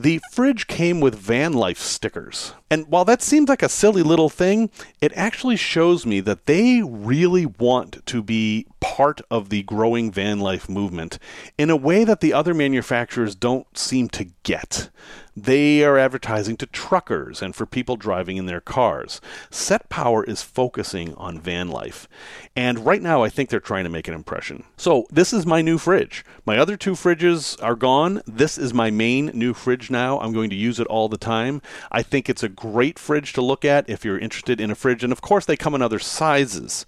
The 0.00 0.20
fridge 0.30 0.68
came 0.68 1.00
with 1.00 1.16
van 1.16 1.54
life 1.54 1.80
stickers. 1.80 2.54
And 2.70 2.86
while 2.86 3.04
that 3.06 3.20
seems 3.20 3.48
like 3.48 3.64
a 3.64 3.68
silly 3.68 4.04
little 4.04 4.28
thing, 4.28 4.70
it 5.00 5.12
actually 5.16 5.56
shows 5.56 6.06
me 6.06 6.20
that 6.20 6.46
they 6.46 6.82
really 6.82 7.46
want 7.46 8.06
to 8.06 8.22
be 8.22 8.68
part 8.78 9.20
of 9.30 9.48
the 9.48 9.64
growing 9.64 10.12
van 10.12 10.38
life 10.38 10.68
movement 10.68 11.18
in 11.56 11.68
a 11.68 11.76
way 11.76 12.04
that 12.04 12.20
the 12.20 12.32
other 12.32 12.54
manufacturers 12.54 13.34
don't 13.34 13.76
seem 13.76 14.08
to 14.10 14.26
get. 14.44 14.90
They 15.34 15.84
are 15.84 15.96
advertising 15.96 16.56
to 16.58 16.66
truckers 16.66 17.42
and 17.42 17.54
for 17.54 17.64
people 17.64 17.96
driving 17.96 18.38
in 18.38 18.46
their 18.46 18.60
cars. 18.60 19.20
Set 19.50 19.88
Power 19.88 20.24
is 20.24 20.42
focusing 20.42 21.14
on 21.14 21.40
van 21.40 21.68
life. 21.68 22.08
And 22.56 22.84
right 22.84 23.00
now, 23.00 23.22
I 23.22 23.28
think 23.28 23.48
they're 23.48 23.60
trying 23.60 23.84
to 23.84 23.90
make 23.90 24.08
an 24.08 24.14
impression. 24.14 24.64
So, 24.76 25.06
this 25.10 25.32
is 25.32 25.46
my 25.46 25.62
new 25.62 25.78
fridge. 25.78 26.24
My 26.44 26.58
other 26.58 26.76
two 26.76 26.92
fridges 26.92 27.60
are 27.62 27.76
gone. 27.76 28.20
This 28.26 28.58
is 28.58 28.74
my 28.74 28.90
main 28.90 29.26
new 29.26 29.54
fridge 29.54 29.87
now. 29.90 30.20
I'm 30.20 30.32
going 30.32 30.50
to 30.50 30.56
use 30.56 30.80
it 30.80 30.86
all 30.86 31.08
the 31.08 31.18
time. 31.18 31.62
I 31.90 32.02
think 32.02 32.28
it's 32.28 32.42
a 32.42 32.48
great 32.48 32.98
fridge 32.98 33.32
to 33.34 33.42
look 33.42 33.64
at 33.64 33.88
if 33.88 34.04
you're 34.04 34.18
interested 34.18 34.60
in 34.60 34.70
a 34.70 34.74
fridge. 34.74 35.04
And 35.04 35.12
of 35.12 35.20
course, 35.20 35.44
they 35.44 35.56
come 35.56 35.74
in 35.74 35.82
other 35.82 35.98
sizes. 35.98 36.86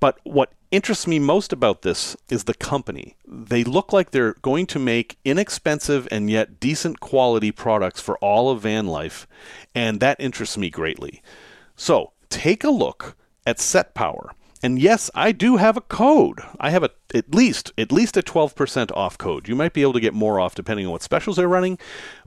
But 0.00 0.18
what 0.24 0.52
interests 0.70 1.06
me 1.06 1.18
most 1.18 1.52
about 1.52 1.82
this 1.82 2.16
is 2.28 2.44
the 2.44 2.54
company. 2.54 3.16
They 3.26 3.64
look 3.64 3.92
like 3.92 4.10
they're 4.10 4.34
going 4.42 4.66
to 4.66 4.78
make 4.78 5.18
inexpensive 5.24 6.08
and 6.10 6.28
yet 6.28 6.58
decent 6.58 7.00
quality 7.00 7.52
products 7.52 8.00
for 8.00 8.18
all 8.18 8.50
of 8.50 8.62
van 8.62 8.86
life, 8.86 9.26
and 9.74 10.00
that 10.00 10.20
interests 10.20 10.58
me 10.58 10.70
greatly. 10.70 11.22
So, 11.76 12.12
take 12.28 12.64
a 12.64 12.70
look 12.70 13.16
at 13.46 13.60
Set 13.60 13.94
Power. 13.94 14.32
And 14.64 14.78
yes, 14.78 15.10
I 15.14 15.32
do 15.32 15.58
have 15.58 15.76
a 15.76 15.82
code. 15.82 16.40
I 16.58 16.70
have 16.70 16.82
a 16.82 16.88
at 17.14 17.34
least 17.34 17.74
at 17.76 17.92
least 17.92 18.16
a 18.16 18.22
12% 18.22 18.90
off 18.96 19.18
code. 19.18 19.46
You 19.46 19.54
might 19.54 19.74
be 19.74 19.82
able 19.82 19.92
to 19.92 20.00
get 20.00 20.14
more 20.14 20.40
off 20.40 20.54
depending 20.54 20.86
on 20.86 20.92
what 20.92 21.02
specials 21.02 21.36
they're 21.36 21.46
running, 21.46 21.78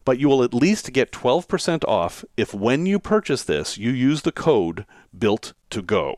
but 0.05 0.19
you 0.19 0.29
will 0.29 0.43
at 0.43 0.53
least 0.53 0.93
get 0.93 1.11
12% 1.11 1.83
off 1.85 2.23
if 2.37 2.53
when 2.53 2.85
you 2.85 2.99
purchase 2.99 3.43
this, 3.43 3.79
you 3.79 3.89
use 3.89 4.21
the 4.21 4.31
code 4.31 4.85
built 5.17 5.53
to 5.71 5.81
go. 5.81 6.15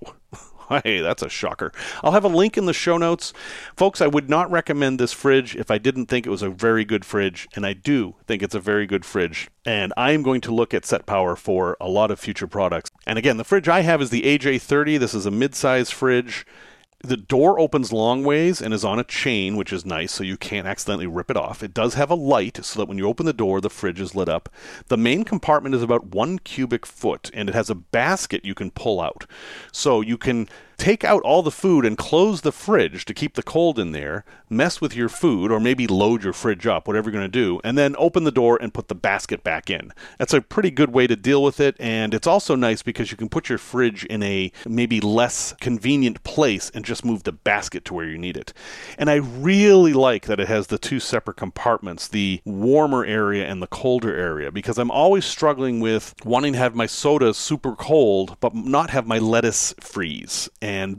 Hey, 0.83 1.01
that's 1.01 1.23
a 1.23 1.29
shocker. 1.29 1.71
I'll 2.03 2.11
have 2.11 2.23
a 2.23 2.29
link 2.29 2.57
in 2.57 2.65
the 2.65 2.73
show 2.73 2.97
notes. 2.97 3.33
Folks, 3.75 4.01
I 4.01 4.07
would 4.07 4.29
not 4.29 4.49
recommend 4.49 4.99
this 4.99 5.11
fridge 5.11 5.55
if 5.55 5.71
I 5.71 5.77
didn't 5.77 6.05
think 6.05 6.25
it 6.25 6.29
was 6.29 6.41
a 6.41 6.49
very 6.49 6.85
good 6.85 7.03
fridge, 7.03 7.47
and 7.55 7.65
I 7.65 7.73
do 7.73 8.15
think 8.27 8.43
it's 8.43 8.55
a 8.55 8.59
very 8.59 8.85
good 8.85 9.03
fridge. 9.03 9.49
And 9.65 9.93
I 9.97 10.11
am 10.11 10.23
going 10.23 10.41
to 10.41 10.53
look 10.53 10.73
at 10.73 10.85
Set 10.85 11.05
Power 11.05 11.35
for 11.35 11.75
a 11.81 11.89
lot 11.89 12.11
of 12.11 12.19
future 12.19 12.47
products. 12.47 12.89
And 13.05 13.17
again, 13.17 13.37
the 13.37 13.43
fridge 13.43 13.67
I 13.67 13.81
have 13.81 14.01
is 14.01 14.09
the 14.09 14.21
AJ30. 14.21 14.99
This 14.99 15.13
is 15.13 15.25
a 15.25 15.31
mid 15.31 15.55
size 15.55 15.89
fridge. 15.89 16.45
The 17.01 17.15
door 17.15 17.59
opens 17.59 17.93
long 17.93 18.25
ways 18.25 18.61
and 18.61 18.73
is 18.73 18.83
on 18.83 18.99
a 18.99 19.05
chain, 19.05 19.55
which 19.55 19.71
is 19.71 19.85
nice, 19.85 20.11
so 20.11 20.21
you 20.21 20.35
can't 20.35 20.67
accidentally 20.67 21.07
rip 21.07 21.31
it 21.31 21.37
off. 21.37 21.63
It 21.63 21.73
does 21.73 21.93
have 21.93 22.11
a 22.11 22.15
light 22.15 22.63
so 22.65 22.77
that 22.77 22.89
when 22.89 22.97
you 22.97 23.07
open 23.07 23.25
the 23.25 23.31
door, 23.31 23.61
the 23.61 23.69
fridge 23.69 24.01
is 24.01 24.15
lit 24.15 24.27
up. 24.27 24.49
The 24.87 24.97
main 24.97 25.23
compartment 25.23 25.75
is 25.75 25.81
about 25.81 26.07
one 26.07 26.39
cubic 26.39 26.85
foot, 26.85 27.31
and 27.33 27.47
it 27.47 27.55
has 27.55 27.69
a 27.69 27.75
basket 27.75 28.43
you 28.43 28.53
can 28.53 28.69
pull 28.69 28.99
out. 28.99 29.25
So 29.71 30.01
you 30.01 30.17
can 30.17 30.49
take 30.79 31.03
out 31.03 31.21
all 31.23 31.43
the 31.43 31.51
food 31.51 31.85
and 31.85 31.97
close 31.97 32.41
the 32.41 32.51
fridge 32.51 33.03
to 33.05 33.13
keep 33.13 33.35
the 33.35 33.43
cold 33.43 33.77
in 33.77 33.91
there, 33.91 34.23
mess 34.49 34.79
with 34.79 34.95
your 34.95 35.09
food, 35.09 35.51
or 35.51 35.59
maybe 35.59 35.85
load 35.85 36.23
your 36.23 36.33
fridge 36.33 36.65
up, 36.65 36.87
whatever 36.87 37.09
you're 37.09 37.19
going 37.19 37.29
to 37.29 37.39
do, 37.39 37.59
and 37.63 37.77
then 37.77 37.95
open 37.99 38.23
the 38.23 38.31
door 38.31 38.57
and 38.61 38.73
put 38.73 38.87
the 38.87 38.95
basket 38.95 39.43
back 39.43 39.69
in. 39.69 39.91
That's 40.17 40.33
a 40.33 40.41
pretty 40.41 40.71
good 40.71 40.91
way 40.91 41.05
to 41.05 41.15
deal 41.15 41.43
with 41.43 41.59
it, 41.59 41.75
and 41.79 42.13
it's 42.13 42.25
also 42.25 42.55
nice 42.55 42.81
because 42.81 43.11
you 43.11 43.17
can 43.17 43.29
put 43.29 43.49
your 43.49 43.57
fridge 43.57 44.05
in 44.05 44.23
a 44.23 44.51
maybe 44.65 45.01
less 45.01 45.53
convenient 45.59 46.23
place 46.23 46.71
and 46.73 46.85
just 46.85 47.03
move 47.03 47.23
the 47.23 47.33
basket 47.33 47.83
to 47.85 47.93
where 47.93 48.07
you 48.07 48.17
need 48.17 48.37
it. 48.37 48.53
And 48.97 49.09
I 49.09 49.15
really 49.15 49.93
like 49.93 50.27
that 50.27 50.39
it 50.39 50.47
has 50.47 50.67
the 50.67 50.77
two 50.77 51.01
separate 51.01 51.37
compartments, 51.37 52.07
the 52.07 52.41
warmer 52.45 53.03
area 53.03 53.45
and 53.45 53.61
the 53.61 53.67
colder 53.67 54.15
area, 54.15 54.49
because 54.49 54.77
I'm 54.77 54.91
always 54.91 55.25
struggling 55.25 55.81
with 55.81 56.15
wanting 56.23 56.53
to 56.53 56.59
have 56.59 56.73
my 56.73 56.85
soda 56.85 57.33
super 57.33 57.75
cold, 57.75 58.37
but 58.39 58.55
not 58.55 58.91
have 58.91 59.05
my 59.05 59.19
lettuce 59.19 59.73
freeze 59.81 60.49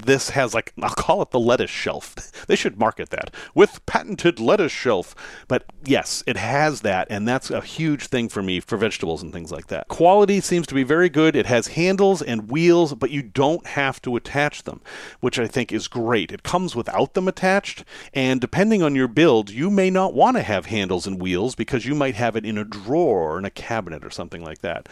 this 0.00 0.30
has 0.30 0.54
like 0.54 0.72
I'll 0.82 0.90
call 0.90 1.22
it 1.22 1.30
the 1.30 1.40
lettuce 1.40 1.70
shelf. 1.70 2.14
they 2.46 2.56
should 2.56 2.78
market 2.78 3.10
that 3.10 3.34
with 3.54 3.84
patented 3.86 4.40
lettuce 4.40 4.72
shelf. 4.72 5.14
But 5.48 5.64
yes, 5.84 6.22
it 6.26 6.36
has 6.36 6.80
that, 6.82 7.08
and 7.10 7.26
that's 7.26 7.50
a 7.50 7.60
huge 7.60 8.06
thing 8.06 8.28
for 8.28 8.42
me 8.42 8.60
for 8.60 8.76
vegetables 8.76 9.22
and 9.22 9.32
things 9.32 9.52
like 9.52 9.68
that. 9.68 9.88
Quality 9.88 10.40
seems 10.40 10.66
to 10.68 10.74
be 10.74 10.82
very 10.82 11.08
good. 11.08 11.36
It 11.36 11.46
has 11.46 11.68
handles 11.68 12.22
and 12.22 12.50
wheels, 12.50 12.94
but 12.94 13.10
you 13.10 13.22
don't 13.22 13.66
have 13.66 14.00
to 14.02 14.16
attach 14.16 14.64
them, 14.64 14.80
which 15.20 15.38
I 15.38 15.46
think 15.46 15.72
is 15.72 15.88
great. 15.88 16.32
It 16.32 16.42
comes 16.42 16.74
without 16.74 17.14
them 17.14 17.28
attached, 17.28 17.84
and 18.14 18.40
depending 18.40 18.82
on 18.82 18.94
your 18.94 19.08
build, 19.08 19.50
you 19.50 19.70
may 19.70 19.90
not 19.90 20.14
want 20.14 20.36
to 20.36 20.42
have 20.42 20.66
handles 20.66 21.06
and 21.06 21.20
wheels 21.20 21.54
because 21.54 21.86
you 21.86 21.94
might 21.94 22.14
have 22.14 22.36
it 22.36 22.44
in 22.44 22.58
a 22.58 22.64
drawer 22.64 23.32
or 23.32 23.38
in 23.38 23.44
a 23.44 23.50
cabinet 23.50 24.04
or 24.04 24.10
something 24.10 24.42
like 24.44 24.60
that. 24.60 24.88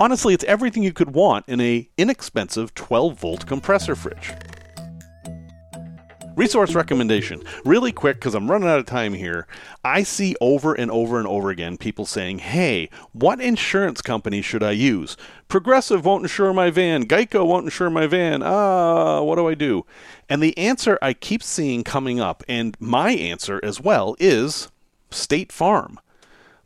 Honestly, 0.00 0.34
it's 0.34 0.44
everything 0.44 0.82
you 0.82 0.92
could 0.92 1.14
want 1.14 1.44
in 1.48 1.60
a 1.60 1.88
inexpensive 1.96 2.74
12 2.74 3.18
volt 3.18 3.46
compressor 3.46 3.94
fridge. 3.94 4.17
Resource 6.36 6.72
recommendation. 6.76 7.42
Really 7.64 7.90
quick, 7.90 8.18
because 8.18 8.36
I'm 8.36 8.48
running 8.48 8.68
out 8.68 8.78
of 8.78 8.86
time 8.86 9.12
here. 9.12 9.48
I 9.84 10.04
see 10.04 10.36
over 10.40 10.72
and 10.72 10.88
over 10.88 11.18
and 11.18 11.26
over 11.26 11.50
again 11.50 11.76
people 11.76 12.06
saying, 12.06 12.38
hey, 12.38 12.90
what 13.12 13.40
insurance 13.40 14.00
company 14.00 14.40
should 14.40 14.62
I 14.62 14.70
use? 14.70 15.16
Progressive 15.48 16.04
won't 16.04 16.22
insure 16.22 16.52
my 16.52 16.70
van. 16.70 17.06
Geico 17.06 17.44
won't 17.44 17.64
insure 17.64 17.90
my 17.90 18.06
van. 18.06 18.44
Ah, 18.44 19.20
what 19.20 19.34
do 19.34 19.48
I 19.48 19.54
do? 19.54 19.84
And 20.28 20.40
the 20.40 20.56
answer 20.56 20.96
I 21.02 21.12
keep 21.12 21.42
seeing 21.42 21.82
coming 21.82 22.20
up, 22.20 22.44
and 22.46 22.76
my 22.78 23.10
answer 23.10 23.58
as 23.64 23.80
well, 23.80 24.14
is 24.20 24.70
State 25.10 25.50
Farm 25.50 25.98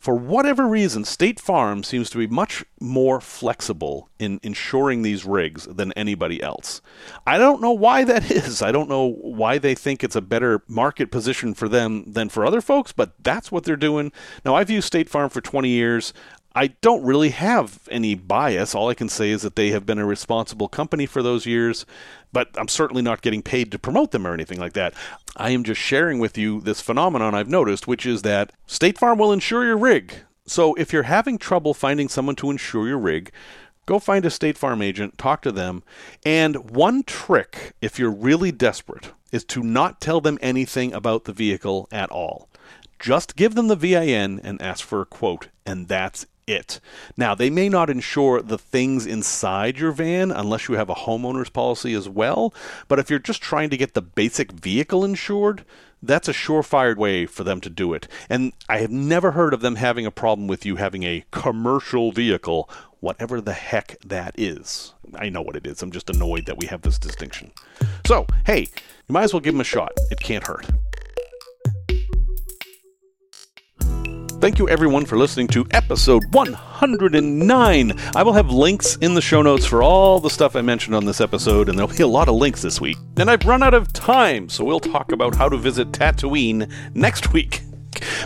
for 0.02 0.16
whatever 0.16 0.66
reason, 0.66 1.04
State 1.04 1.38
Farm 1.38 1.84
seems 1.84 2.10
to 2.10 2.18
be 2.18 2.26
much 2.26 2.64
more 2.80 3.20
flexible 3.20 4.08
in 4.18 4.40
insuring 4.42 5.02
these 5.02 5.24
rigs 5.24 5.64
than 5.66 5.92
anybody 5.92 6.42
else. 6.42 6.82
I 7.24 7.38
don't 7.38 7.62
know 7.62 7.70
why 7.70 8.02
that 8.02 8.28
is. 8.32 8.62
I 8.62 8.72
don't 8.72 8.88
know 8.88 9.06
why 9.06 9.58
they 9.58 9.76
think 9.76 10.02
it's 10.02 10.16
a 10.16 10.20
better 10.20 10.64
market 10.66 11.12
position 11.12 11.54
for 11.54 11.68
them 11.68 12.02
than 12.14 12.30
for 12.30 12.44
other 12.44 12.60
folks, 12.60 12.90
but 12.90 13.12
that's 13.22 13.52
what 13.52 13.62
they're 13.62 13.76
doing. 13.76 14.10
Now, 14.44 14.56
I've 14.56 14.70
used 14.70 14.88
State 14.88 15.08
Farm 15.08 15.30
for 15.30 15.40
20 15.40 15.68
years. 15.68 16.12
I 16.52 16.74
don't 16.80 17.04
really 17.04 17.30
have 17.30 17.88
any 17.88 18.16
bias. 18.16 18.74
All 18.74 18.88
I 18.88 18.94
can 18.94 19.08
say 19.08 19.30
is 19.30 19.42
that 19.42 19.54
they 19.54 19.70
have 19.70 19.86
been 19.86 20.00
a 20.00 20.04
responsible 20.04 20.66
company 20.66 21.06
for 21.06 21.22
those 21.22 21.46
years, 21.46 21.86
but 22.32 22.48
I'm 22.56 22.68
certainly 22.68 23.02
not 23.02 23.22
getting 23.22 23.42
paid 23.42 23.70
to 23.72 23.78
promote 23.78 24.10
them 24.10 24.26
or 24.26 24.34
anything 24.34 24.58
like 24.58 24.72
that. 24.72 24.94
I 25.36 25.50
am 25.50 25.64
just 25.64 25.80
sharing 25.80 26.18
with 26.18 26.38
you 26.38 26.60
this 26.60 26.80
phenomenon 26.80 27.34
I've 27.34 27.48
noticed, 27.48 27.86
which 27.86 28.06
is 28.06 28.22
that 28.22 28.52
State 28.66 28.98
Farm 28.98 29.18
will 29.18 29.32
insure 29.32 29.64
your 29.64 29.76
rig. 29.76 30.14
So 30.46 30.74
if 30.74 30.92
you're 30.92 31.04
having 31.04 31.38
trouble 31.38 31.74
finding 31.74 32.08
someone 32.08 32.36
to 32.36 32.50
insure 32.50 32.88
your 32.88 32.98
rig, 32.98 33.30
go 33.86 33.98
find 33.98 34.24
a 34.24 34.30
State 34.30 34.58
Farm 34.58 34.82
agent, 34.82 35.18
talk 35.18 35.42
to 35.42 35.52
them. 35.52 35.82
And 36.24 36.70
one 36.70 37.02
trick, 37.04 37.74
if 37.80 37.98
you're 37.98 38.10
really 38.10 38.52
desperate, 38.52 39.12
is 39.30 39.44
to 39.46 39.62
not 39.62 40.00
tell 40.00 40.20
them 40.20 40.38
anything 40.40 40.92
about 40.92 41.24
the 41.24 41.32
vehicle 41.32 41.88
at 41.92 42.10
all. 42.10 42.48
Just 42.98 43.34
give 43.34 43.54
them 43.54 43.68
the 43.68 43.76
VIN 43.76 44.40
and 44.44 44.62
ask 44.62 44.84
for 44.84 45.00
a 45.00 45.06
quote, 45.06 45.48
and 45.66 45.88
that's 45.88 46.26
it. 46.46 46.80
Now, 47.16 47.34
they 47.34 47.50
may 47.50 47.68
not 47.68 47.90
insure 47.90 48.42
the 48.42 48.58
things 48.58 49.06
inside 49.06 49.78
your 49.78 49.92
van 49.92 50.30
unless 50.30 50.68
you 50.68 50.74
have 50.74 50.90
a 50.90 50.94
homeowner's 50.94 51.50
policy 51.50 51.94
as 51.94 52.08
well, 52.08 52.52
but 52.88 52.98
if 52.98 53.10
you're 53.10 53.18
just 53.18 53.42
trying 53.42 53.70
to 53.70 53.76
get 53.76 53.94
the 53.94 54.02
basic 54.02 54.52
vehicle 54.52 55.04
insured, 55.04 55.64
that's 56.02 56.28
a 56.28 56.32
surefire 56.32 56.96
way 56.96 57.26
for 57.26 57.44
them 57.44 57.60
to 57.60 57.70
do 57.70 57.94
it. 57.94 58.08
And 58.28 58.52
I 58.68 58.78
have 58.78 58.90
never 58.90 59.32
heard 59.32 59.54
of 59.54 59.60
them 59.60 59.76
having 59.76 60.04
a 60.04 60.10
problem 60.10 60.48
with 60.48 60.66
you 60.66 60.76
having 60.76 61.04
a 61.04 61.24
commercial 61.30 62.10
vehicle, 62.10 62.68
whatever 63.00 63.40
the 63.40 63.52
heck 63.52 63.98
that 64.04 64.34
is. 64.36 64.94
I 65.14 65.28
know 65.28 65.42
what 65.42 65.56
it 65.56 65.66
is. 65.66 65.82
I'm 65.82 65.92
just 65.92 66.10
annoyed 66.10 66.46
that 66.46 66.58
we 66.58 66.66
have 66.66 66.82
this 66.82 66.98
distinction. 66.98 67.52
So, 68.06 68.26
hey, 68.46 68.62
you 68.62 69.12
might 69.12 69.24
as 69.24 69.32
well 69.32 69.40
give 69.40 69.54
them 69.54 69.60
a 69.60 69.64
shot. 69.64 69.92
It 70.10 70.18
can't 70.18 70.46
hurt. 70.46 70.66
Thank 74.42 74.58
you 74.58 74.68
everyone 74.68 75.06
for 75.06 75.16
listening 75.16 75.46
to 75.48 75.64
episode 75.70 76.24
109. 76.32 77.92
I 78.16 78.22
will 78.24 78.32
have 78.32 78.50
links 78.50 78.96
in 78.96 79.14
the 79.14 79.20
show 79.20 79.40
notes 79.40 79.64
for 79.64 79.84
all 79.84 80.18
the 80.18 80.30
stuff 80.30 80.56
I 80.56 80.62
mentioned 80.62 80.96
on 80.96 81.04
this 81.04 81.20
episode, 81.20 81.68
and 81.68 81.78
there'll 81.78 81.94
be 81.94 82.02
a 82.02 82.08
lot 82.08 82.26
of 82.26 82.34
links 82.34 82.60
this 82.60 82.80
week. 82.80 82.96
And 83.18 83.30
I've 83.30 83.44
run 83.44 83.62
out 83.62 83.72
of 83.72 83.92
time, 83.92 84.48
so 84.48 84.64
we'll 84.64 84.80
talk 84.80 85.12
about 85.12 85.36
how 85.36 85.48
to 85.48 85.56
visit 85.56 85.92
Tatooine 85.92 86.68
next 86.92 87.32
week. 87.32 87.60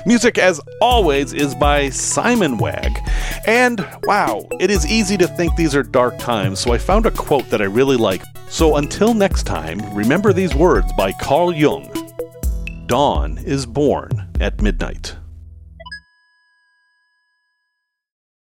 Music, 0.07 0.39
as 0.39 0.59
always, 0.81 1.35
is 1.35 1.55
by 1.55 1.91
Simon 1.91 2.57
Wagg. 2.57 2.99
And 3.47 3.87
wow, 4.05 4.43
it 4.59 4.71
is 4.71 4.87
easy 4.87 5.19
to 5.19 5.29
think 5.29 5.55
these 5.55 5.75
are 5.75 5.83
dark 5.83 6.17
times, 6.17 6.61
so 6.61 6.73
I 6.73 6.79
found 6.79 7.05
a 7.05 7.11
quote 7.11 7.51
that 7.51 7.61
I 7.61 7.67
really 7.67 7.99
like. 7.99 8.23
So 8.49 8.77
until 8.77 9.13
next 9.13 9.43
time, 9.43 9.83
remember 9.95 10.33
these 10.33 10.55
words 10.55 10.91
by 10.97 11.13
Carl 11.21 11.53
Jung 11.53 11.93
Dawn 12.87 13.37
is 13.37 13.67
born 13.67 14.31
at 14.41 14.63
midnight. 14.63 15.15